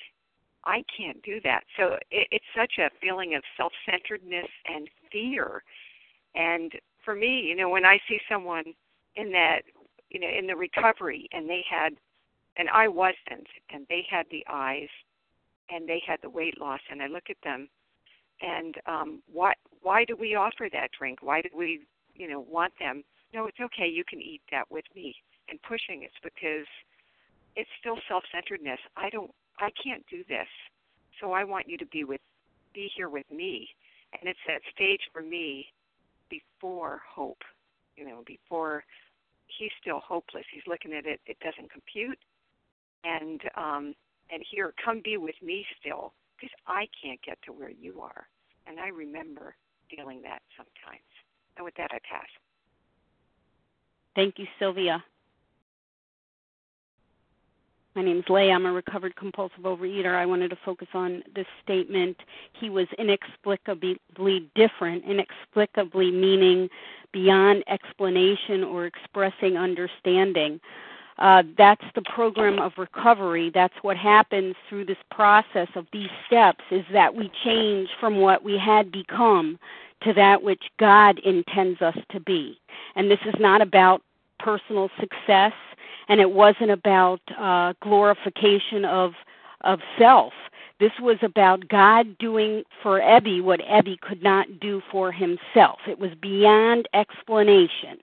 [0.65, 1.65] I can't do that.
[1.77, 5.63] So it, it's such a feeling of self centeredness and fear.
[6.35, 6.73] And
[7.05, 8.65] for me, you know, when I see someone
[9.17, 9.63] in that,
[10.11, 11.95] you know, in the recovery and they had,
[12.57, 14.89] and I wasn't, and they had the eyes
[15.71, 17.69] and they had the weight loss, and I look at them
[18.41, 21.81] and um why why do we offer that drink why do we
[22.15, 25.15] you know want them no it's okay you can eat that with me
[25.49, 26.67] and pushing it's because
[27.57, 30.49] it's still self-centeredness i don't i can't do this
[31.21, 32.21] so i want you to be with
[32.75, 33.69] be here with me
[34.13, 35.67] and it's that stage for me
[36.31, 37.43] before hope
[37.97, 38.85] you know before
[39.47, 42.19] he's still hopeless he's looking at it it doesn't compute
[43.05, 43.95] and um
[44.31, 48.27] and here come be with me still because I can't get to where you are.
[48.67, 49.57] And I remember
[49.95, 51.05] feeling that sometimes.
[51.57, 52.27] And with that, I pass.
[54.17, 55.05] Thank you, Sylvia.
[57.95, 58.53] My name is Leah.
[58.53, 60.15] I'm a recovered compulsive overeater.
[60.15, 62.17] I wanted to focus on this statement.
[62.53, 66.69] He was inexplicably different, inexplicably meaning
[67.13, 70.61] beyond explanation or expressing understanding
[71.19, 73.51] uh, that's the program of recovery.
[73.55, 78.43] That's what happens through this process of these steps is that we change from what
[78.43, 79.59] we had become
[80.03, 82.59] to that which God intends us to be.
[82.97, 84.03] And this is not about
[84.41, 85.53] personal success,
[86.09, 89.13] and it wasn't about uh, glorification of
[89.63, 90.33] of self.
[90.81, 95.79] This was about God doing for Ebby what Ebby could not do for himself.
[95.89, 97.99] It was beyond explanation.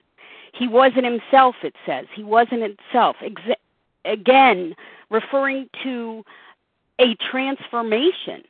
[0.52, 2.06] He wasn't himself, it says.
[2.14, 3.16] He wasn't himself.
[3.22, 3.60] Ex-
[4.04, 4.74] again,
[5.10, 6.24] referring to
[6.98, 8.42] a transformation.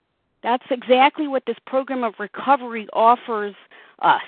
[0.43, 3.55] That's exactly what this program of recovery offers
[4.01, 4.23] us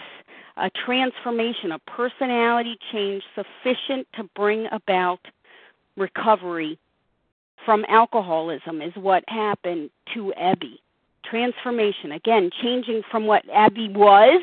[0.56, 5.20] a transformation, a personality change sufficient to bring about
[5.96, 6.78] recovery
[7.64, 10.78] from alcoholism, is what happened to Ebby.
[11.24, 14.42] Transformation, again, changing from what Ebby was,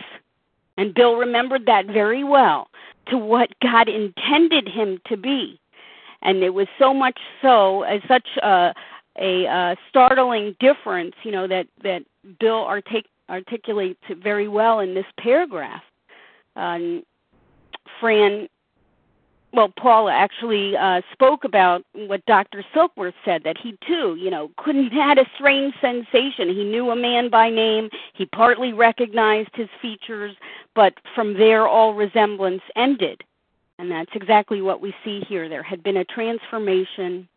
[0.78, 2.68] and Bill remembered that very well,
[3.08, 5.60] to what God intended him to be.
[6.24, 8.74] And it was so much so, as such a,
[9.20, 12.04] a uh, startling difference, you know, that, that
[12.40, 15.84] Bill artic- articulates it very well in this paragraph.
[16.56, 17.04] Um,
[18.00, 18.48] Fran
[19.54, 22.64] well, Paula actually uh, spoke about what Dr.
[22.74, 26.48] Silkworth said that he too, you know, couldn't had a strange sensation.
[26.50, 27.90] He knew a man by name.
[28.14, 30.36] He partly recognized his features,
[30.74, 33.24] but from there all resemblance ended.
[33.78, 35.50] And that's exactly what we see here.
[35.50, 37.28] There had been a transformation,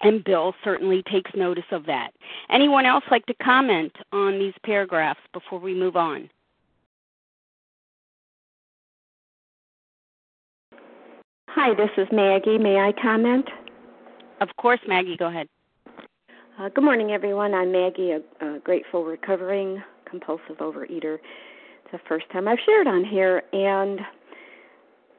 [0.00, 2.12] and Bill certainly takes notice of that.
[2.50, 6.30] Anyone else like to comment on these paragraphs before we move on?
[11.54, 12.58] Hi, this is Maggie.
[12.58, 13.44] May I comment?
[14.40, 15.16] Of course, Maggie.
[15.16, 15.48] Go ahead.
[16.56, 17.54] Uh, good morning, everyone.
[17.54, 21.16] I'm Maggie, a, a grateful recovering compulsive overeater.
[21.16, 23.98] It's the first time I've shared on here, and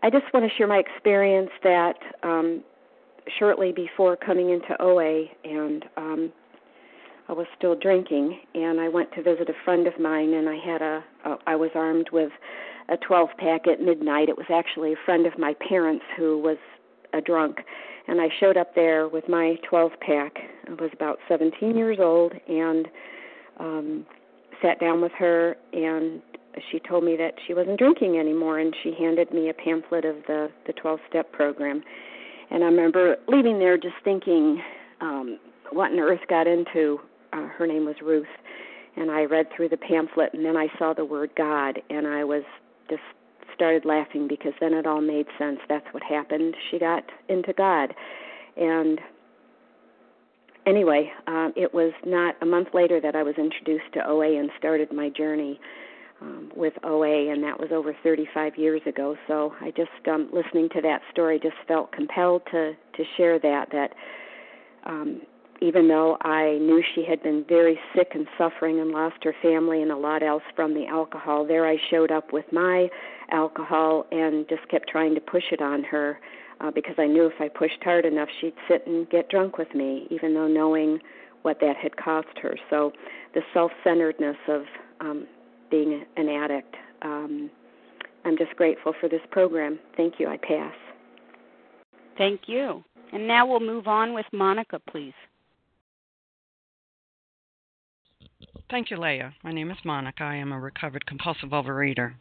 [0.04, 2.64] I just want to share my experience that um,
[3.38, 6.34] shortly before coming into OA, and um,
[7.28, 10.56] I was still drinking, and I went to visit a friend of mine, and I
[10.56, 12.32] had a, a I was armed with
[12.92, 14.30] a 12 pack at midnight.
[14.30, 16.58] It was actually a friend of my parents who was
[17.14, 17.60] a drunk.
[18.08, 20.34] And I showed up there with my 12 pack.
[20.68, 22.88] I was about 17 years old and
[23.60, 24.06] um
[24.62, 26.22] sat down with her and
[26.72, 30.18] she told me that she wasn't drinking anymore and she handed me a pamphlet of
[30.28, 31.82] the the 12 step program.
[32.50, 34.62] And I remember leaving there just thinking
[35.00, 35.40] um
[35.72, 37.00] what on earth got into
[37.34, 38.26] uh, her name was Ruth
[38.98, 42.24] and I read through the pamphlet and then I saw the word God and I
[42.24, 42.44] was
[42.92, 43.02] just
[43.56, 45.60] started laughing because then it all made sense.
[45.70, 46.56] That's what happened.
[46.70, 47.94] She got into God.
[48.58, 49.00] And
[50.66, 54.50] anyway, um, it was not a month later that I was introduced to OA and
[54.58, 55.60] started my journey
[56.22, 59.16] um, with OA, and that was over 35 years ago.
[59.28, 63.70] So I just, um, listening to that story, just felt compelled to to share that
[63.72, 63.94] that
[64.86, 65.22] um,
[65.62, 69.82] even though I knew she had been very sick and suffering and lost her family
[69.84, 72.90] and a lot else from the alcohol, there I showed up with my
[73.32, 76.20] alcohol and just kept trying to push it on her
[76.60, 79.74] uh, because I knew if I pushed hard enough, she'd sit and get drunk with
[79.76, 81.00] me, even though knowing
[81.44, 82.56] what that had cost her.
[82.70, 82.92] So
[83.34, 84.64] the self centeredness of
[85.00, 85.28] um,
[85.70, 86.76] being an addict.
[87.02, 87.50] Um,
[88.26, 89.80] I'm just grateful for this program.
[89.98, 90.28] Thank you.
[90.28, 90.74] I pass.
[92.18, 92.84] Thank you.
[93.14, 95.14] And now we'll move on with Monica, please.
[98.72, 99.34] Thank you, Leah.
[99.44, 100.24] My name is Monica.
[100.24, 102.14] I am a recovered compulsive overeater.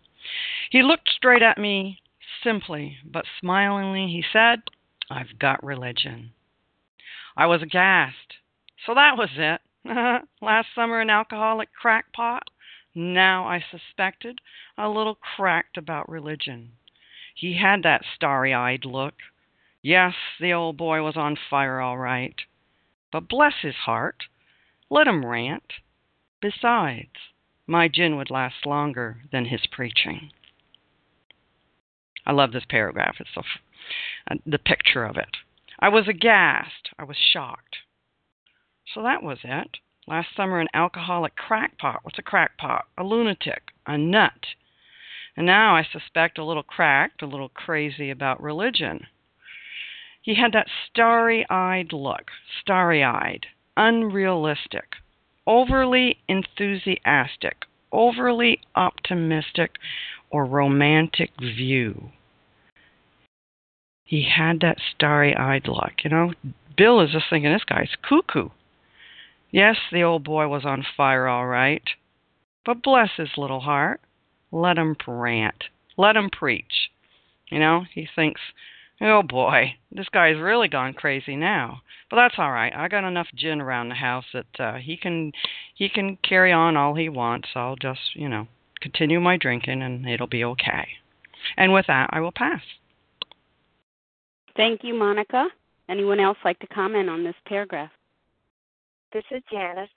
[0.73, 2.01] He looked straight at me,
[2.43, 4.09] simply but smilingly.
[4.09, 4.63] He said,
[5.09, 6.33] I've got religion.
[7.37, 8.39] I was aghast.
[8.85, 9.61] So that was it.
[10.43, 12.43] Last summer, an alcoholic crackpot.
[12.97, 14.41] Now I suspected
[14.77, 16.73] a little cracked about religion.
[17.33, 19.15] He had that starry eyed look.
[19.83, 22.35] Yes, the old boy was on fire all right.
[23.13, 24.25] But bless his heart,
[24.91, 25.75] let him rant.
[26.41, 27.11] Besides,
[27.67, 30.31] my gin would last longer than his preaching.
[32.25, 33.17] I love this paragraph.
[33.21, 35.37] It's uh, the picture of it.
[35.79, 36.91] I was aghast.
[36.99, 37.77] I was shocked.
[38.95, 39.79] So that was it.
[40.07, 42.01] Last summer, an alcoholic crackpot.
[42.03, 42.87] What's a crackpot?
[42.97, 44.47] A lunatic, a nut.
[45.37, 49.07] And now I suspect a little cracked, a little crazy about religion.
[50.23, 52.31] He had that starry eyed look,
[52.61, 54.97] starry eyed, unrealistic,
[55.47, 59.77] overly enthusiastic, overly optimistic,
[60.31, 62.11] or romantic view.
[64.05, 66.05] He had that starry eyed look.
[66.05, 66.35] You know,
[66.77, 68.51] Bill is just thinking this guy's cuckoo.
[69.51, 71.83] Yes, the old boy was on fire all right,
[72.65, 74.01] but bless his little heart,
[74.53, 75.65] let him rant,
[75.97, 76.91] let him preach.
[77.51, 78.41] You know, he thinks,
[79.01, 81.83] oh boy, this guy's really gone crazy now.
[82.11, 82.73] But that's all right.
[82.75, 85.33] I got enough gin around the house that uh, he can
[85.75, 87.49] he can carry on all he wants.
[87.55, 88.49] I'll just, you know,
[88.81, 90.89] continue my drinking and it'll be okay.
[91.57, 92.61] And with that, I will pass.
[94.57, 95.47] Thank you, Monica.
[95.89, 97.91] Anyone else like to comment on this paragraph?
[99.13, 99.89] This is Janice.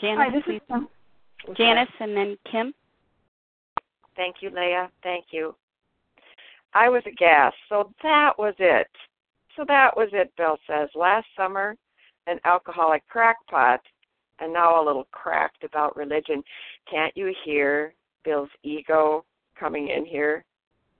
[0.00, 0.56] Janice, Hi, this please.
[0.56, 0.88] is Kim.
[1.56, 2.74] Janice and then Kim.
[4.16, 4.90] Thank you, Leah.
[5.02, 5.54] Thank you.
[6.74, 7.56] I was aghast.
[7.68, 8.88] So that was it.
[9.56, 10.88] So that was it, Bill says.
[10.94, 11.76] Last summer,
[12.26, 13.80] an alcoholic crackpot,
[14.38, 16.42] and now a little cracked about religion.
[16.90, 17.94] Can't you hear
[18.24, 19.24] Bill's ego
[19.58, 20.44] coming in here?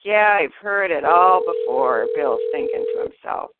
[0.02, 3.50] Yeah, I've heard it all before, Bill's thinking to himself.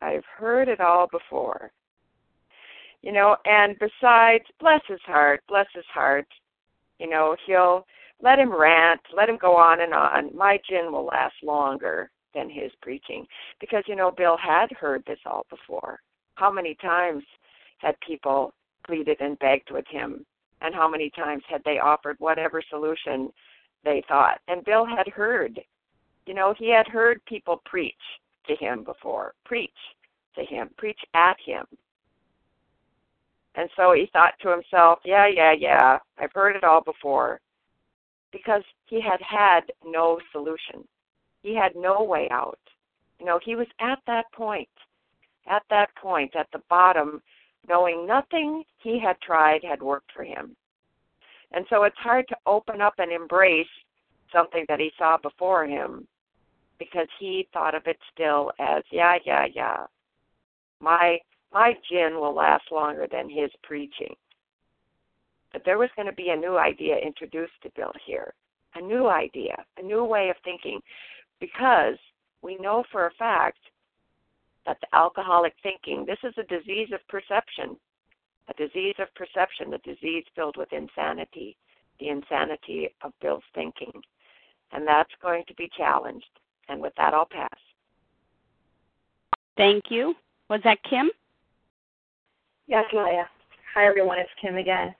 [0.00, 1.70] I've heard it all before.
[3.02, 6.26] You know, and besides, bless his heart, bless his heart.
[6.98, 7.84] You know, he'll
[8.22, 10.34] let him rant, let him go on and on.
[10.34, 13.26] My gin will last longer than his preaching.
[13.60, 16.00] Because, you know, Bill had heard this all before.
[16.36, 17.24] How many times
[17.78, 18.54] had people
[18.86, 20.24] pleaded and begged with him?
[20.60, 23.30] And how many times had they offered whatever solution
[23.84, 24.38] they thought?
[24.46, 25.60] And Bill had heard,
[26.26, 27.94] you know, he had heard people preach
[28.46, 29.70] to him before, preach
[30.36, 31.66] to him, preach at him.
[33.56, 37.40] And so he thought to himself, yeah, yeah, yeah, I've heard it all before.
[38.32, 40.86] Because he had had no solution.
[41.42, 42.58] He had no way out.
[43.18, 44.68] You know, he was at that point,
[45.46, 47.22] at that point, at the bottom,
[47.68, 50.56] knowing nothing he had tried had worked for him.
[51.52, 53.66] And so it's hard to open up and embrace
[54.32, 56.08] something that he saw before him
[56.78, 59.86] because he thought of it still as, yeah, yeah, yeah.
[60.80, 61.18] My
[61.52, 64.14] my gin will last longer than his preaching.
[65.52, 68.34] But there was going to be a new idea introduced to Bill here,
[68.74, 70.80] a new idea, a new way of thinking,
[71.40, 71.96] because
[72.42, 73.58] we know for a fact
[74.66, 77.76] that the alcoholic thinking, this is a disease of perception,
[78.48, 81.56] a disease of perception, a disease filled with insanity,
[82.00, 83.92] the insanity of Bill's thinking.
[84.72, 86.24] And that's going to be challenged.
[86.68, 87.48] And with that, I'll pass.
[89.56, 90.14] Thank you.
[90.48, 91.10] Was that Kim?
[92.66, 93.28] Yes, Leah.
[93.74, 94.18] Hi, everyone.
[94.18, 94.94] It's Kim again.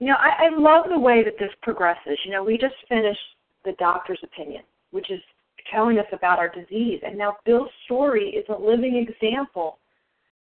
[0.00, 2.18] You know, I, I love the way that this progresses.
[2.24, 3.20] You know, we just finished
[3.64, 5.20] the doctor's opinion, which is
[5.70, 7.00] telling us about our disease.
[7.04, 9.78] And now Bill's story is a living example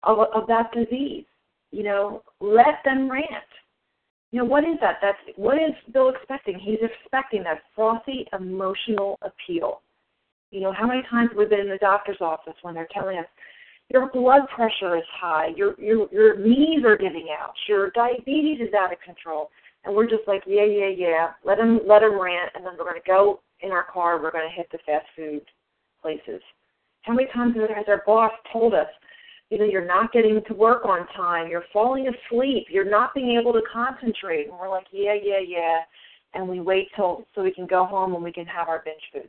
[0.03, 1.25] of, of that disease.
[1.71, 3.29] You know, let them rant.
[4.31, 4.97] You know, what is that?
[5.03, 6.59] That's what is Bill expecting?
[6.59, 9.83] He's expecting that frothy emotional appeal.
[10.51, 13.27] You know, how many times we've been in the doctor's office when they're telling us
[13.91, 18.75] your blood pressure is high, your your your knees are giving out, your diabetes is
[18.75, 19.51] out of control,
[19.85, 22.85] and we're just like, yeah, yeah, yeah, let them let them rant, and then we're
[22.85, 25.43] going to go in our car, we're going to hit the fast food
[26.01, 26.41] places.
[27.03, 28.89] How many times has our boss told us,
[29.51, 33.39] you know, you're not getting to work on time, you're falling asleep, you're not being
[33.39, 35.81] able to concentrate, and we're like, yeah, yeah, yeah,
[36.35, 39.03] and we wait till so we can go home and we can have our binge
[39.13, 39.29] foods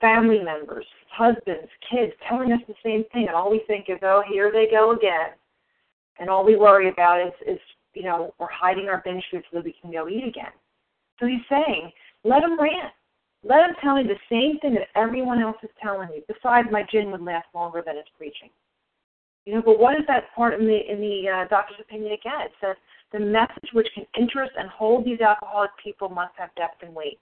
[0.00, 4.22] family members, husbands, kids telling us the same thing, and all we think is, oh,
[4.28, 5.30] here they go again.
[6.18, 7.58] And all we worry about is, is
[7.94, 10.52] you know, we're hiding our binge food so that we can go eat again.
[11.18, 11.90] So he's saying,
[12.24, 12.92] let them rant.
[13.44, 16.22] Let them tell you the same thing that everyone else is telling you.
[16.26, 18.50] Besides, my gin would last longer than his preaching.
[19.44, 22.46] You know, but what is that part in the in the uh, doctor's opinion again?
[22.46, 22.76] It says
[23.12, 27.18] the message which can interest and hold these alcoholic people must have depth and weight.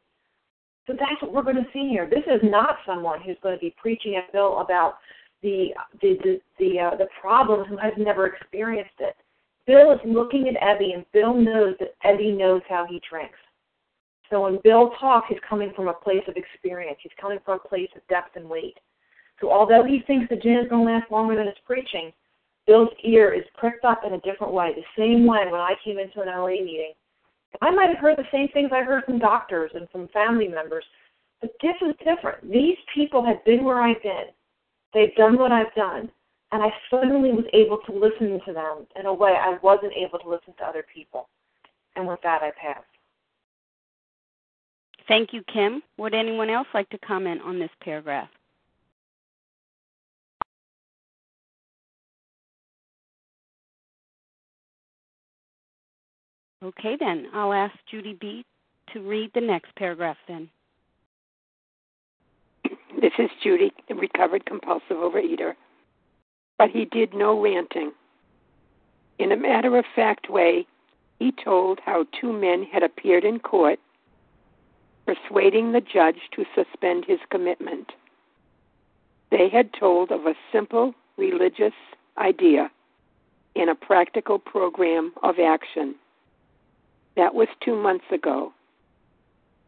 [0.86, 2.08] So that's what we're going to see here.
[2.08, 4.94] This is not someone who's going to be preaching a Bill about
[5.42, 5.68] the
[6.00, 9.16] the the the, uh, the problem who has never experienced it.
[9.66, 13.38] Bill is looking at Ebby, and Bill knows that Ebby knows how he drinks.
[14.30, 16.98] So when Bill talks, he's coming from a place of experience.
[17.02, 18.78] He's coming from a place of depth and weight.
[19.40, 22.12] So although he thinks the gin is going to last longer than his preaching,
[22.66, 24.72] Bill's ear is pricked up in a different way.
[24.74, 26.94] The same way when I came into an LA meeting,
[27.60, 30.84] I might have heard the same things I heard from doctors and from family members,
[31.40, 32.50] but this is different.
[32.50, 34.26] These people have been where I've been.
[34.94, 36.10] They've done what I've done,
[36.52, 40.18] and I suddenly was able to listen to them in a way I wasn't able
[40.18, 41.28] to listen to other people.
[41.96, 42.82] And with that, I pass.
[45.08, 45.82] Thank you, Kim.
[45.98, 48.28] Would anyone else like to comment on this paragraph?
[56.66, 57.28] Okay, then.
[57.32, 58.44] I'll ask Judy B.
[58.92, 60.48] to read the next paragraph then.
[63.00, 65.54] This is Judy, the recovered compulsive overeater.
[66.58, 67.92] But he did no ranting.
[69.20, 70.66] In a matter of fact way,
[71.20, 73.78] he told how two men had appeared in court,
[75.06, 77.92] persuading the judge to suspend his commitment.
[79.30, 81.74] They had told of a simple religious
[82.18, 82.72] idea
[83.54, 85.94] in a practical program of action
[87.16, 88.52] that was two months ago,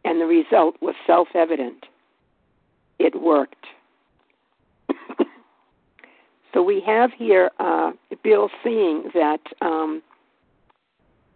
[0.04, 1.86] and the result was self evident.
[2.98, 3.66] It worked.
[6.54, 7.92] so we have here uh,
[8.22, 10.02] Bill seeing that um,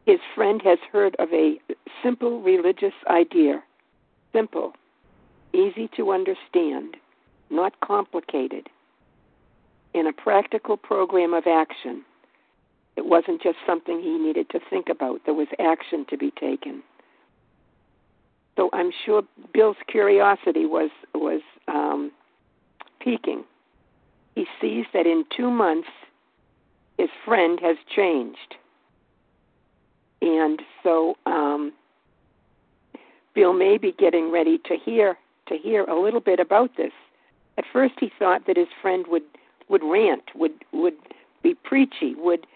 [0.06, 1.58] his friend has heard of a
[2.02, 3.62] simple religious idea.
[4.32, 4.72] Simple,
[5.52, 6.96] easy to understand,
[7.50, 8.68] not complicated,
[9.94, 12.04] in a practical program of action
[12.96, 16.82] it wasn't just something he needed to think about, there was action to be taken.
[18.56, 19.22] So I'm sure
[19.54, 22.12] Bill's curiosity was was um,
[23.00, 23.44] peaking.
[24.34, 25.88] He sees that in two months
[26.98, 28.56] his friend has changed,
[30.20, 31.72] and so um,
[33.34, 35.16] Bill may be getting ready to hear
[35.48, 36.92] to hear a little bit about this.
[37.58, 39.24] At first, he thought that his friend would
[39.68, 40.96] would rant, would would
[41.42, 42.46] be preachy, would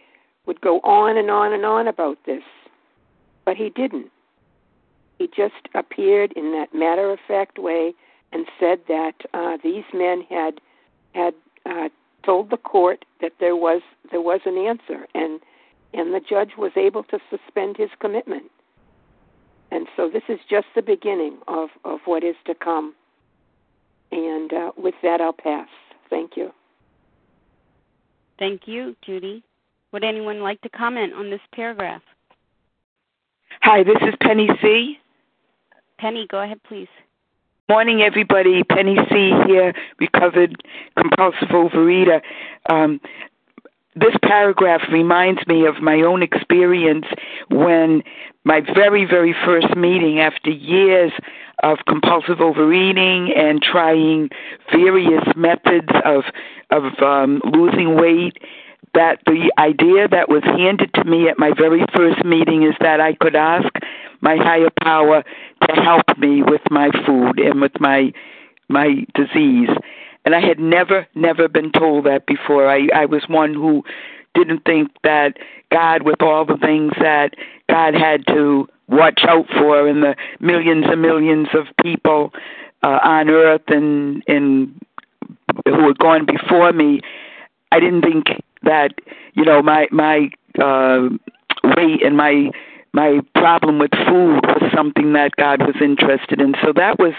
[0.47, 2.42] would go on and on and on about this,
[3.44, 4.11] but he didn't.
[5.18, 7.94] He just appeared in that matter of fact way
[8.32, 10.61] and said that uh, these men had
[11.14, 11.34] had
[11.64, 11.88] uh,
[12.24, 15.40] told the court that there was there was an answer, and
[15.94, 18.51] and the judge was able to suspend his commitment.
[19.70, 22.94] And so this is just the beginning of of what is to come.
[24.12, 25.68] And uh, with that, I'll pass.
[26.09, 26.53] Thank you.
[28.38, 29.42] Thank you, Judy.
[29.97, 32.03] Would anyone like to comment on this paragraph?
[33.62, 34.99] Hi, this is Penny C.
[35.99, 36.90] Penny, go ahead, please.
[37.70, 38.62] Morning, everybody.
[38.64, 40.62] Penny C here, recovered
[40.99, 42.20] compulsive overeater.
[42.68, 43.01] Um,
[43.94, 47.07] this paragraph reminds me of my own experience
[47.49, 48.03] when
[48.44, 51.12] my very, very first meeting after years
[51.62, 54.28] of compulsive overeating and trying
[54.70, 56.24] various methods of
[56.70, 58.36] of um, losing weight
[58.95, 63.01] that the idea that was handed to me at my very first meeting is that
[63.01, 63.68] I could ask
[64.20, 65.22] my higher power
[65.68, 68.12] to help me with my food and with my
[68.68, 69.68] my disease.
[70.24, 72.68] And I had never, never been told that before.
[72.68, 73.84] I, I was one who
[74.34, 75.37] didn't think that
[75.70, 77.34] God, with all the things that
[77.70, 82.32] God had to watch out for, and the millions and millions of people
[82.82, 84.80] uh, on earth and and
[85.64, 87.01] who had gone before me,
[87.72, 88.26] I didn't think
[88.62, 88.94] that
[89.34, 90.30] you know my my
[90.61, 91.09] uh,
[91.76, 92.50] weight and my
[92.92, 96.54] my problem with food was something that God was interested in.
[96.64, 97.12] So that was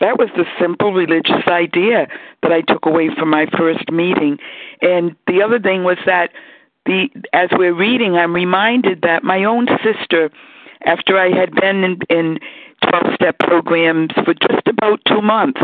[0.00, 2.08] that was the simple religious idea
[2.42, 4.38] that I took away from my first meeting.
[4.82, 6.30] And the other thing was that
[6.86, 10.30] the as we're reading, I'm reminded that my own sister,
[10.84, 12.38] after I had been in, in
[12.88, 15.60] 12 step programs for just about two months,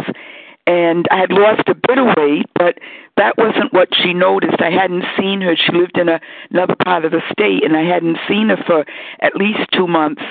[0.67, 2.79] and I had lost a bit of weight, but
[3.17, 4.61] that wasn't what she noticed.
[4.61, 5.57] I hadn't seen her.
[5.57, 8.85] She lived in a, another part of the state, and I hadn't seen her for
[9.21, 10.23] at least two months.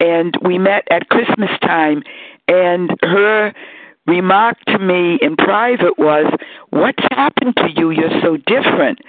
[0.00, 2.02] And we met at Christmas time,
[2.48, 3.52] and her
[4.06, 6.32] remark to me in private was,
[6.70, 7.90] "What's happened to you?
[7.90, 9.00] You're so different."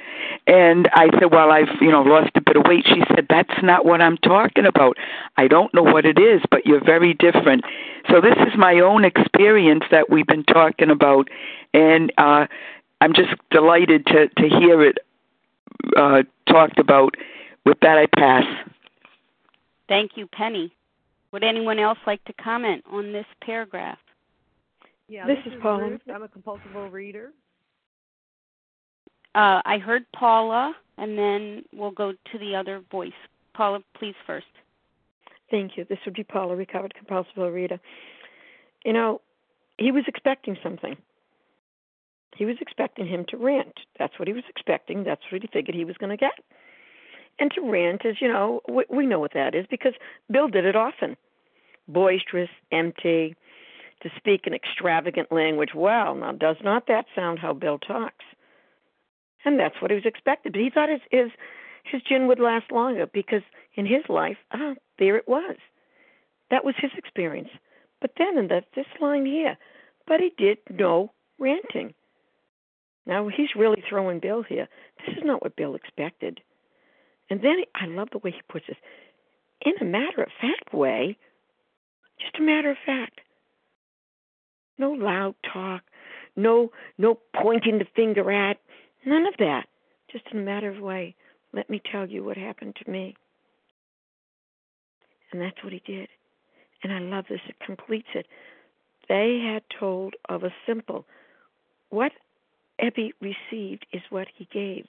[0.48, 3.64] And I said, "Well, I've you know lost a bit of weight." She said, "That's
[3.64, 4.98] not what I'm talking about.
[5.38, 7.64] I don't know what it is, but you're very different."
[8.10, 11.30] So this is my own experience that we've been talking about,
[11.74, 12.46] and uh,
[13.02, 15.00] I'm just delighted to to hear it
[15.98, 17.16] uh, talked about.
[17.66, 18.44] With that, I pass.
[19.88, 20.72] Thank you, Penny.
[21.32, 23.98] Would anyone else like to comment on this paragraph?
[25.08, 25.90] Yeah, this, this is is Paula.
[25.90, 26.02] Ruth.
[26.14, 27.28] I'm a compulsive overeater.
[29.36, 33.12] Uh, I heard Paula, and then we'll go to the other voice.
[33.54, 34.46] Paula, please first.
[35.52, 35.86] Thank you.
[35.88, 37.80] This would be Paula, recovered compulsive overeater.
[38.86, 39.22] You know,
[39.78, 40.96] he was expecting something.
[42.38, 43.78] He was expecting him to rant.
[44.00, 45.04] That's what he was expecting.
[45.04, 46.40] That's what he figured he was going to get.
[47.38, 49.94] And to rant is, you know, we, we know what that is because
[50.32, 51.18] Bill did it often.
[51.90, 53.36] Boisterous, empty,
[54.02, 55.72] to speak in extravagant language.
[55.76, 58.24] Well, now does not that sound how Bill talks?
[59.46, 60.54] And that's what he was expected.
[60.54, 61.32] But he thought his his
[61.84, 63.44] his gin would last longer because
[63.76, 65.56] in his life, ah, there it was.
[66.50, 67.50] That was his experience.
[68.02, 69.58] But then in that this line here,
[70.08, 71.94] but he did no ranting.
[73.06, 74.68] Now he's really throwing Bill here.
[75.06, 76.42] This is not what Bill expected.
[77.30, 78.78] And then I love the way he puts this
[79.62, 81.18] in a matter of fact way,
[82.20, 83.22] just a matter of fact.
[84.78, 85.84] No loud talk,
[86.36, 88.58] no no pointing the finger at,
[89.06, 89.68] none of that.
[90.12, 91.16] Just in a matter of way.
[91.54, 93.16] Let me tell you what happened to me.
[95.32, 96.08] And that's what he did.
[96.84, 98.28] And I love this, it completes it.
[99.10, 101.06] They had told of a simple
[101.90, 102.12] what
[102.82, 104.86] Ebby received is what he gave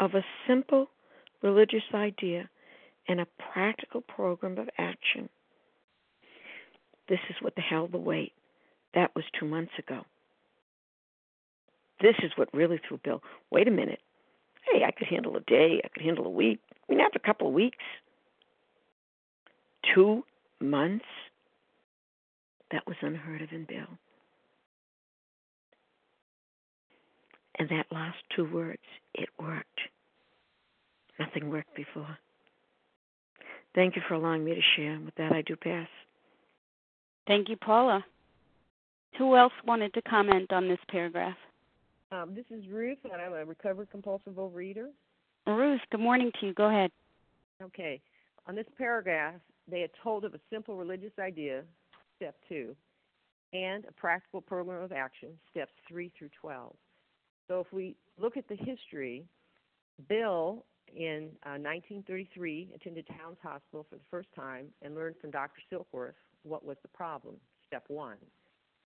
[0.00, 0.88] of a simple
[1.42, 2.48] religious idea
[3.08, 5.28] and a practical program of action.
[7.08, 8.32] This is what the hell the wait.
[8.94, 10.04] That was two months ago.
[12.04, 13.22] This is what really threw Bill.
[13.50, 14.00] Wait a minute.
[14.70, 15.80] Hey, I could handle a day.
[15.82, 16.60] I could handle a week.
[16.70, 17.78] I mean, after a couple of weeks.
[19.94, 20.22] Two
[20.60, 21.06] months?
[22.72, 23.88] That was unheard of in Bill.
[27.58, 28.82] And that last two words,
[29.14, 29.80] it worked.
[31.18, 32.18] Nothing worked before.
[33.74, 35.00] Thank you for allowing me to share.
[35.02, 35.88] With that, I do pass.
[37.26, 38.04] Thank you, Paula.
[39.16, 41.36] Who else wanted to comment on this paragraph?
[42.14, 44.88] Um, this is Ruth, and I'm a recovered compulsive overeater.
[45.46, 46.54] Ruth, good morning to you.
[46.54, 46.90] Go ahead.
[47.60, 48.00] Okay.
[48.46, 49.34] On this paragraph,
[49.68, 51.62] they had told of a simple religious idea,
[52.16, 52.76] step two,
[53.52, 56.74] and a practical program of action, steps three through 12.
[57.48, 59.24] So if we look at the history,
[60.08, 65.62] Bill in uh, 1933 attended Towns Hospital for the first time and learned from Dr.
[65.72, 66.12] Silkworth
[66.44, 67.34] what was the problem,
[67.66, 68.18] step one.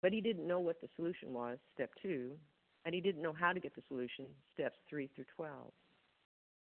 [0.01, 2.31] But he didn't know what the solution was, step two,
[2.85, 5.53] and he didn't know how to get the solution, steps three through 12.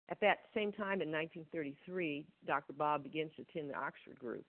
[0.09, 2.73] At that same time in 1933, Dr.
[2.73, 4.45] Bob begins to attend the Oxford group.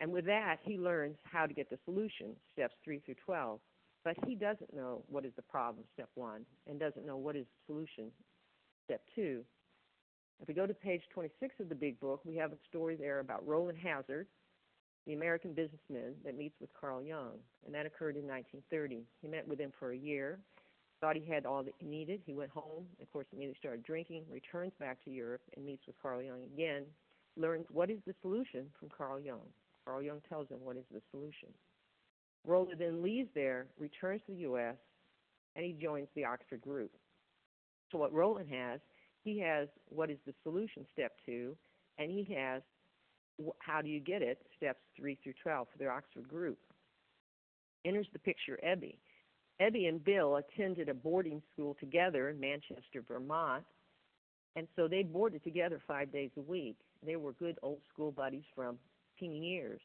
[0.00, 3.60] And with that, he learns how to get the solution, steps 3 through 12.
[4.04, 7.46] But he doesn't know what is the problem, step 1, and doesn't know what is
[7.46, 8.10] the solution,
[8.84, 9.42] step 2.
[10.42, 13.20] If we go to page 26 of the big book, we have a story there
[13.20, 14.26] about Rowland Hazard,
[15.06, 19.04] the American businessman that meets with Carl Jung, and that occurred in 1930.
[19.22, 20.38] He met with him for a year,
[21.04, 22.22] thought he had all that he needed.
[22.24, 25.96] He went home, of course, immediately started drinking, returns back to Europe, and meets with
[26.00, 26.84] Carl Jung again,
[27.36, 29.44] learns what is the solution from Carl Jung.
[29.84, 31.50] Carl Jung tells him what is the solution.
[32.46, 34.76] Rowland then leaves there, returns to the U.S.,
[35.56, 36.90] and he joins the Oxford group.
[37.92, 38.80] So what Rowland has,
[39.22, 41.54] he has what is the solution, step two,
[41.98, 42.62] and he has
[43.58, 46.58] how do you get it, steps three through 12 for their Oxford group.
[47.84, 48.96] Enters the picture Ebby.
[49.60, 53.64] Ebby and Bill attended a boarding school together in Manchester, Vermont,
[54.56, 56.76] and so they boarded together five days a week.
[57.04, 58.78] They were good old school buddies from
[59.18, 59.80] teen years.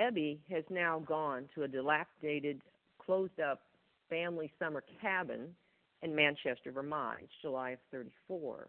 [0.00, 2.62] Ebby has now gone to a dilapidated,
[3.04, 3.62] closed up
[4.08, 5.54] family summer cabin
[6.02, 7.18] in Manchester, Vermont.
[7.22, 8.68] It's July of 34.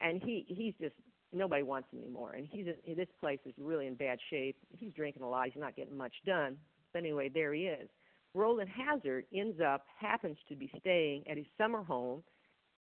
[0.00, 0.94] And he he's just
[1.32, 2.32] nobody wants him anymore.
[2.32, 4.56] And he's in, this place is really in bad shape.
[4.78, 5.46] He's drinking a lot.
[5.46, 6.56] He's not getting much done.
[6.92, 7.88] But anyway, there he is.
[8.36, 12.22] Rowland Hazard ends up happens to be staying at his summer home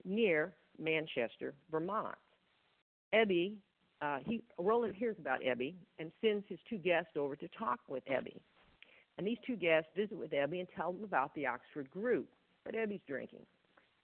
[0.05, 2.16] near Manchester, Vermont.
[3.14, 3.55] Ebby,
[4.03, 8.05] uh, he Rowland hears about Ebby and sends his two guests over to talk with
[8.07, 8.40] Ebby.
[9.16, 12.28] And these two guests visit with Ebby and tell them about the Oxford group.
[12.64, 13.47] But Ebby's drinking.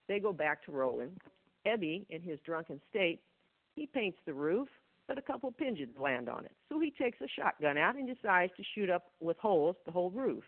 [0.09, 1.19] They go back to Rowland.
[1.67, 3.21] Ebby, in his drunken state,
[3.75, 4.69] he paints the roof,
[5.09, 6.53] but a couple pigeons land on it.
[6.69, 10.11] So he takes a shotgun out and decides to shoot up with holes the whole
[10.11, 10.45] roof.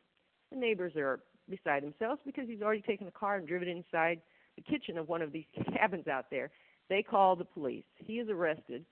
[0.54, 1.18] The neighbors are
[1.50, 4.20] beside themselves because he's already taken a car and driven inside
[4.54, 5.46] the kitchen of one of these
[5.76, 6.50] cabins out there.
[6.88, 7.84] They call the police.
[7.96, 8.84] He is arrested.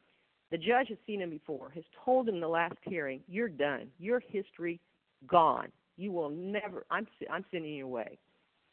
[0.51, 3.91] The judge has seen him before, has told him the last hearing, "You're done.
[3.99, 4.81] Your history
[5.27, 5.69] gone.
[5.97, 6.85] You will never.
[6.91, 8.19] I'm I'm sending you away."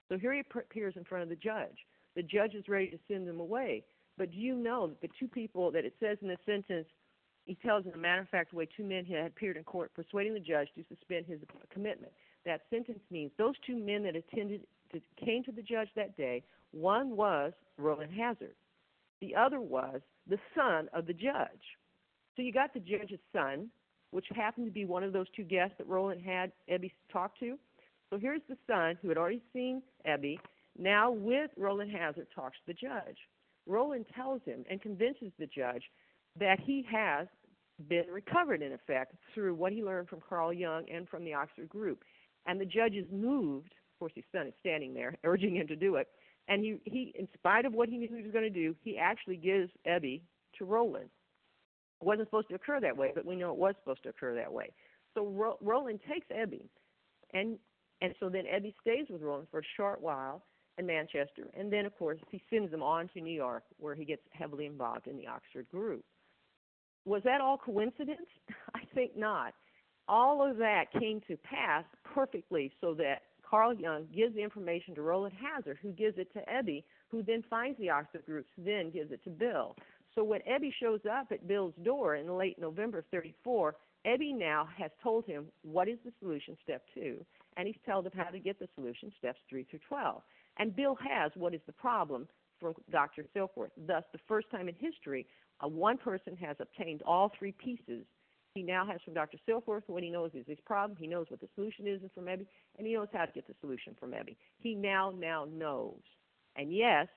[0.10, 1.86] So here he appears in front of the judge.
[2.16, 3.84] The judge is ready to send him away,
[4.18, 6.88] But do you know that the two people that it says in the sentence,
[7.46, 10.34] he tells in a matter of fact way two men had appeared in court persuading
[10.34, 11.40] the judge to suspend his
[11.72, 12.12] commitment.
[12.50, 16.42] That sentence means those two men that attended to, came to the judge that day.
[16.72, 18.56] One was Rowland Hazard.
[19.22, 21.62] The other was the son of the judge.
[22.36, 23.70] So you got the judge's son,
[24.10, 27.56] which happened to be one of those two guests that Rowland had Ebby talk to.
[28.10, 30.40] So here's the son who had already seen Ebby,
[30.76, 33.18] now with Rowland Hazard talks to the judge.
[33.68, 35.84] Rowland tells him and convinces the judge
[36.40, 37.28] that he has
[37.88, 41.70] been recovered in effect through what he learned from Carl Jung and from the Oxford
[41.70, 42.04] group.
[42.46, 45.76] And the judge is moved, of course his son is standing there urging him to
[45.76, 46.08] do it,
[46.48, 48.98] and he, he in spite of what he knew he was going to do, he
[48.98, 50.22] actually gives Ebby
[50.58, 51.10] to Rowland.
[52.02, 54.36] It wasn't supposed to occur that way, but we know it was supposed to occur
[54.36, 54.72] that way.
[55.14, 56.66] So Ro- Rowland takes Ebby,
[57.34, 57.58] and
[58.02, 60.44] and so then Ebby stays with Rowland for a short while
[60.78, 64.06] in Manchester, and then of course he sends him on to New York, where he
[64.06, 66.06] gets heavily involved in the Oxford group.
[67.06, 68.28] Was that all coincidence?
[68.76, 69.54] I think not.
[70.10, 75.04] All of that came to pass perfectly so that Carl Jung gives the information to
[75.04, 79.12] Rowland Hazard, who gives it to Ebby, who then finds the Oxford groups, then gives
[79.12, 79.76] it to Bill.
[80.16, 83.76] So when Ebby shows up at Bill's door in late November of 34,
[84.08, 87.24] Ebby now has told him what is the solution, step two,
[87.56, 90.24] and he's told him how to get the solution, steps three through 12.
[90.58, 92.28] And Bill has what is the problem
[92.60, 93.26] from Dr.
[93.36, 93.72] Silkworth.
[93.78, 95.28] Thus, the first time in history,
[95.64, 98.06] uh, one person has obtained all three pieces.
[98.54, 99.38] He now has from Dr.
[99.48, 100.98] Silkworth what he knows is his problem.
[101.00, 102.48] He knows what the solution is and from Ebby,
[102.78, 104.36] and he knows how to get the solution from Ebby.
[104.60, 106.02] He now now knows.
[106.56, 107.08] And yes,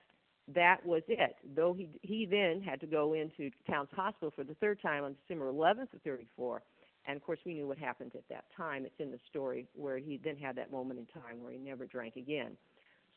[0.53, 1.35] that was it.
[1.55, 5.15] Though he he then had to go into Towns Hospital for the third time on
[5.21, 6.61] December 11th of 34,
[7.07, 8.85] and of course we knew what happened at that time.
[8.85, 11.85] It's in the story where he then had that moment in time where he never
[11.85, 12.57] drank again.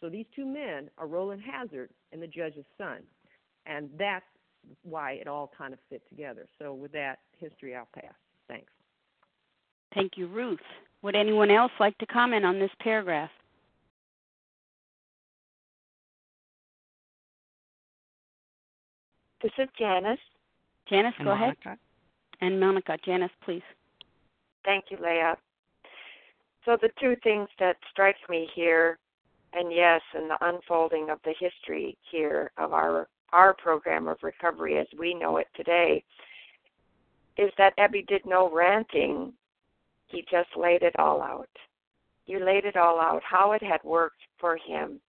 [0.00, 2.98] So these two men are Rowland Hazard and the judge's son,
[3.66, 4.24] and that's
[4.82, 6.46] why it all kind of fit together.
[6.58, 8.14] So with that history, I'll pass.
[8.48, 8.70] Thanks.
[9.94, 10.60] Thank you, Ruth.
[11.02, 13.30] Would anyone else like to comment on this paragraph?
[19.42, 20.18] This is Janice.
[20.88, 21.54] Janice, And go ahead.
[21.64, 21.78] Monica?
[22.40, 23.62] And Monica, Janice, please.
[24.64, 25.36] Thank you, Leah.
[26.64, 28.98] So the two things that strike me here,
[29.52, 34.78] and yes, in the unfolding of the history here of our our program of recovery
[34.78, 36.02] as we know it today,
[37.36, 39.32] is that Ebby did no ranting.
[40.06, 41.48] He just laid it all out.
[42.24, 45.00] He laid it all out, how it had worked for him.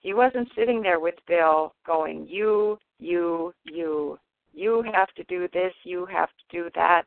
[0.00, 4.18] He wasn't sitting there with Bill going, You, you, you,
[4.54, 7.02] you have to do this, you have to do that.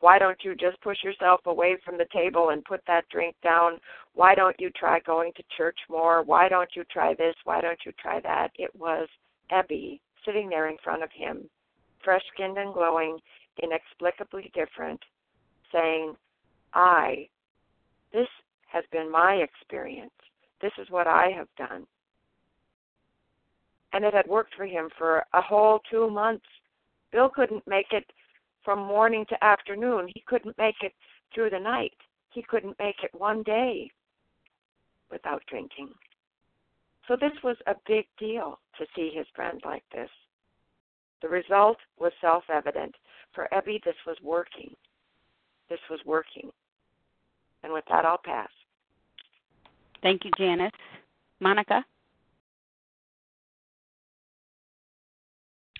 [0.00, 3.78] Why don't you just push yourself away from the table and put that drink down?
[4.14, 6.22] Why don't you try going to church more?
[6.24, 7.36] Why don't you try this?
[7.44, 8.50] Why don't you try that?
[8.56, 9.08] It was
[9.52, 11.48] Ebby sitting there in front of him,
[12.04, 13.18] fresh skinned and glowing,
[13.62, 15.00] inexplicably different,
[15.72, 16.14] saying,
[16.74, 17.28] I,
[18.12, 18.28] this
[18.66, 20.12] has been my experience.
[20.60, 21.86] This is what I have done.
[23.92, 26.46] And it had worked for him for a whole two months.
[27.10, 28.06] Bill couldn't make it
[28.64, 30.08] from morning to afternoon.
[30.14, 30.92] He couldn't make it
[31.34, 31.92] through the night.
[32.30, 33.90] He couldn't make it one day
[35.10, 35.90] without drinking.
[37.08, 40.08] So this was a big deal to see his friend like this.
[41.20, 42.94] The result was self evident.
[43.34, 44.74] For Ebby, this was working.
[45.70, 46.50] This was working.
[47.62, 48.50] And with that, I'll pass.
[50.02, 50.72] Thank you, Janice.
[51.40, 51.84] Monica?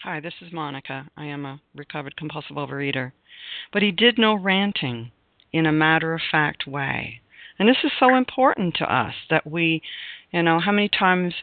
[0.02, 1.08] Hi, this is Monica.
[1.16, 3.12] I am a recovered compulsive overeater.
[3.72, 5.12] But he did no ranting
[5.52, 7.20] in a matter of fact way.
[7.58, 9.82] And this is so important to us that we,
[10.32, 11.34] you know, how many times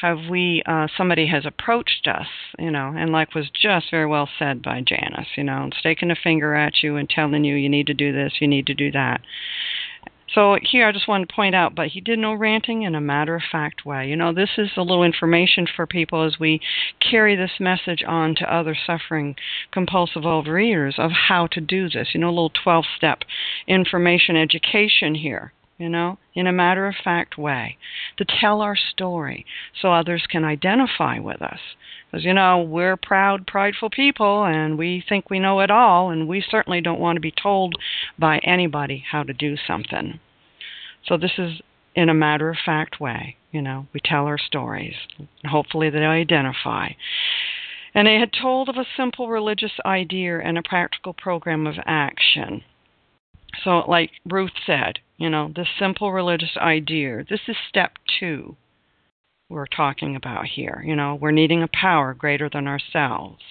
[0.00, 2.26] have we, uh, somebody has approached us,
[2.58, 6.10] you know, and like was just very well said by Janice, you know, and staking
[6.10, 8.74] a finger at you and telling you you need to do this, you need to
[8.74, 9.20] do that.
[10.34, 13.00] So here I just want to point out, but he did no ranting in a
[13.00, 14.08] matter of fact way.
[14.08, 16.60] You know, this is a little information for people as we
[17.00, 19.34] carry this message on to other suffering
[19.72, 22.08] compulsive overeaters of how to do this.
[22.14, 23.20] You know, a little 12 step
[23.66, 27.78] information education here, you know, in a matter of fact way
[28.18, 29.46] to tell our story
[29.80, 31.58] so others can identify with us.
[32.10, 36.28] Because, you know, we're proud, prideful people and we think we know it all, and
[36.28, 37.76] we certainly don't want to be told
[38.18, 40.20] by anybody how to do something.
[41.06, 41.62] So, this is
[41.94, 43.36] in a matter of fact way.
[43.50, 44.94] You know, we tell our stories.
[45.46, 46.90] Hopefully, they identify.
[47.94, 52.62] And they had told of a simple religious idea and a practical program of action.
[53.64, 58.56] So, like Ruth said, you know, this simple religious idea, this is step two.
[59.50, 60.82] we're talking about here.
[60.86, 63.42] You know, we're needing a power greater than ourselves.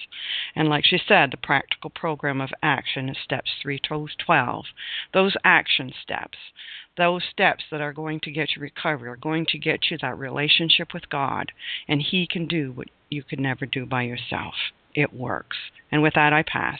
[0.56, 4.64] And like she said, the practical program of action is steps 3 to 12.
[5.12, 6.38] Those action steps,
[6.96, 10.18] those steps that are going to get you recovery, are going to get you that
[10.18, 11.52] relationship with God,
[11.86, 14.54] and He can do what you could never do by yourself.
[14.94, 15.56] It works.
[15.92, 16.78] And with that, I pass.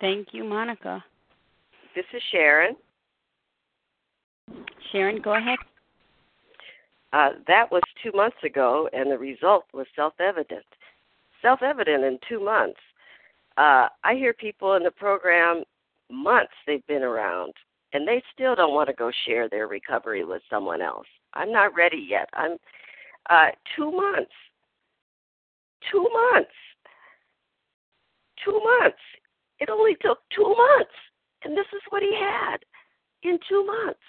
[0.00, 1.04] Thank you, Monica.
[1.94, 2.76] This is Sharon.
[4.92, 5.58] Sharon, go ahead.
[7.12, 10.64] Uh, that was two months ago, and the result was self evident.
[11.42, 12.80] Self evident in two months.
[13.56, 15.64] Uh, I hear people in the program,
[16.10, 17.54] months they've been around,
[17.92, 21.06] and they still don't want to go share their recovery with someone else.
[21.34, 22.28] I'm not ready yet.
[22.34, 22.56] I'm
[23.30, 24.30] uh, two months.
[25.90, 26.50] Two months.
[28.44, 28.98] Two months.
[29.60, 30.94] It only took two months,
[31.44, 32.58] and this is what he had
[33.22, 34.00] in two months.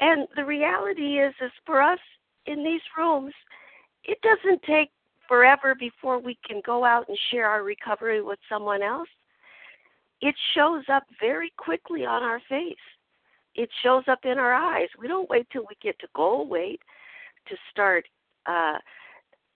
[0.00, 2.00] And the reality is, is for us
[2.46, 3.32] in these rooms,
[4.04, 4.90] it doesn't take
[5.28, 9.08] forever before we can go out and share our recovery with someone else.
[10.20, 12.76] It shows up very quickly on our face.
[13.54, 14.88] It shows up in our eyes.
[14.98, 16.80] We don't wait till we get to goal weight
[17.48, 18.04] to start
[18.46, 18.78] uh,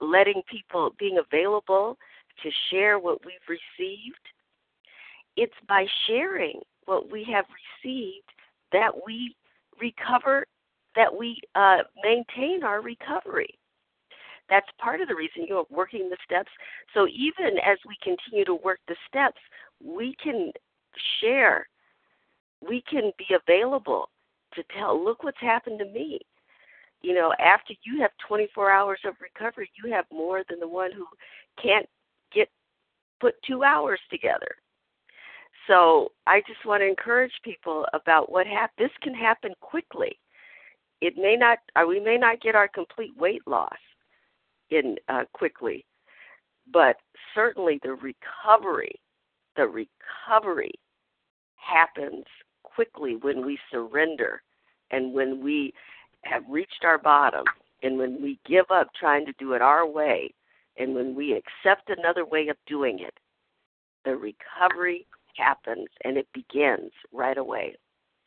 [0.01, 1.99] letting people being available
[2.43, 4.21] to share what we've received.
[5.39, 7.45] It's by sharing what we have
[7.85, 8.29] received
[8.73, 9.37] that we
[9.81, 10.45] recover,
[10.97, 13.57] that we uh, maintain our recovery.
[14.51, 16.51] That's part of the reason you're working the steps.
[16.93, 19.39] So even as we continue to work the steps,
[19.81, 20.51] we can
[21.21, 21.69] share,
[22.67, 24.11] we can be available
[24.55, 26.19] to tell, look what's happened to me.
[27.01, 30.91] You know, after you have 24 hours of recovery, you have more than the one
[30.91, 31.07] who
[31.63, 31.89] can't
[32.35, 32.49] get
[33.21, 34.57] put two hours together.
[35.69, 40.19] So I just want to encourage people about what hap- this can happen quickly.
[41.01, 43.77] It may not, uh, we may not get our complete weight loss
[44.71, 45.85] in uh, quickly,
[46.73, 46.97] but
[47.35, 48.95] certainly the recovery,
[49.57, 50.73] the recovery
[51.57, 52.25] happens
[52.63, 54.43] quickly when we surrender
[54.91, 55.73] and when we
[56.23, 57.45] have reached our bottom
[57.83, 60.33] and when we give up trying to do it our way
[60.79, 63.15] and when we accept another way of doing it.
[64.05, 65.07] The recovery
[65.39, 67.77] happens and it begins right away.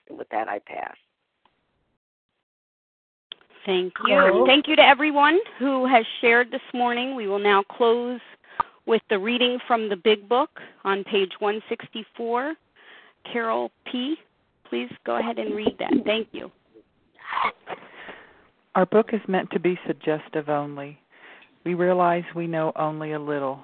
[0.10, 0.96] And with that, I pass.
[3.66, 4.44] Thank you.
[4.48, 7.16] Thank you to everyone who has shared this morning.
[7.16, 8.20] We will now close
[8.88, 12.56] with the reading from the Big Book on page 164.
[13.32, 14.16] Carol P.,
[14.68, 15.94] please go ahead and read that.
[16.06, 16.52] Thank you.
[18.74, 20.98] Our book is meant to be suggestive only.
[21.64, 23.64] We realize we know only a little.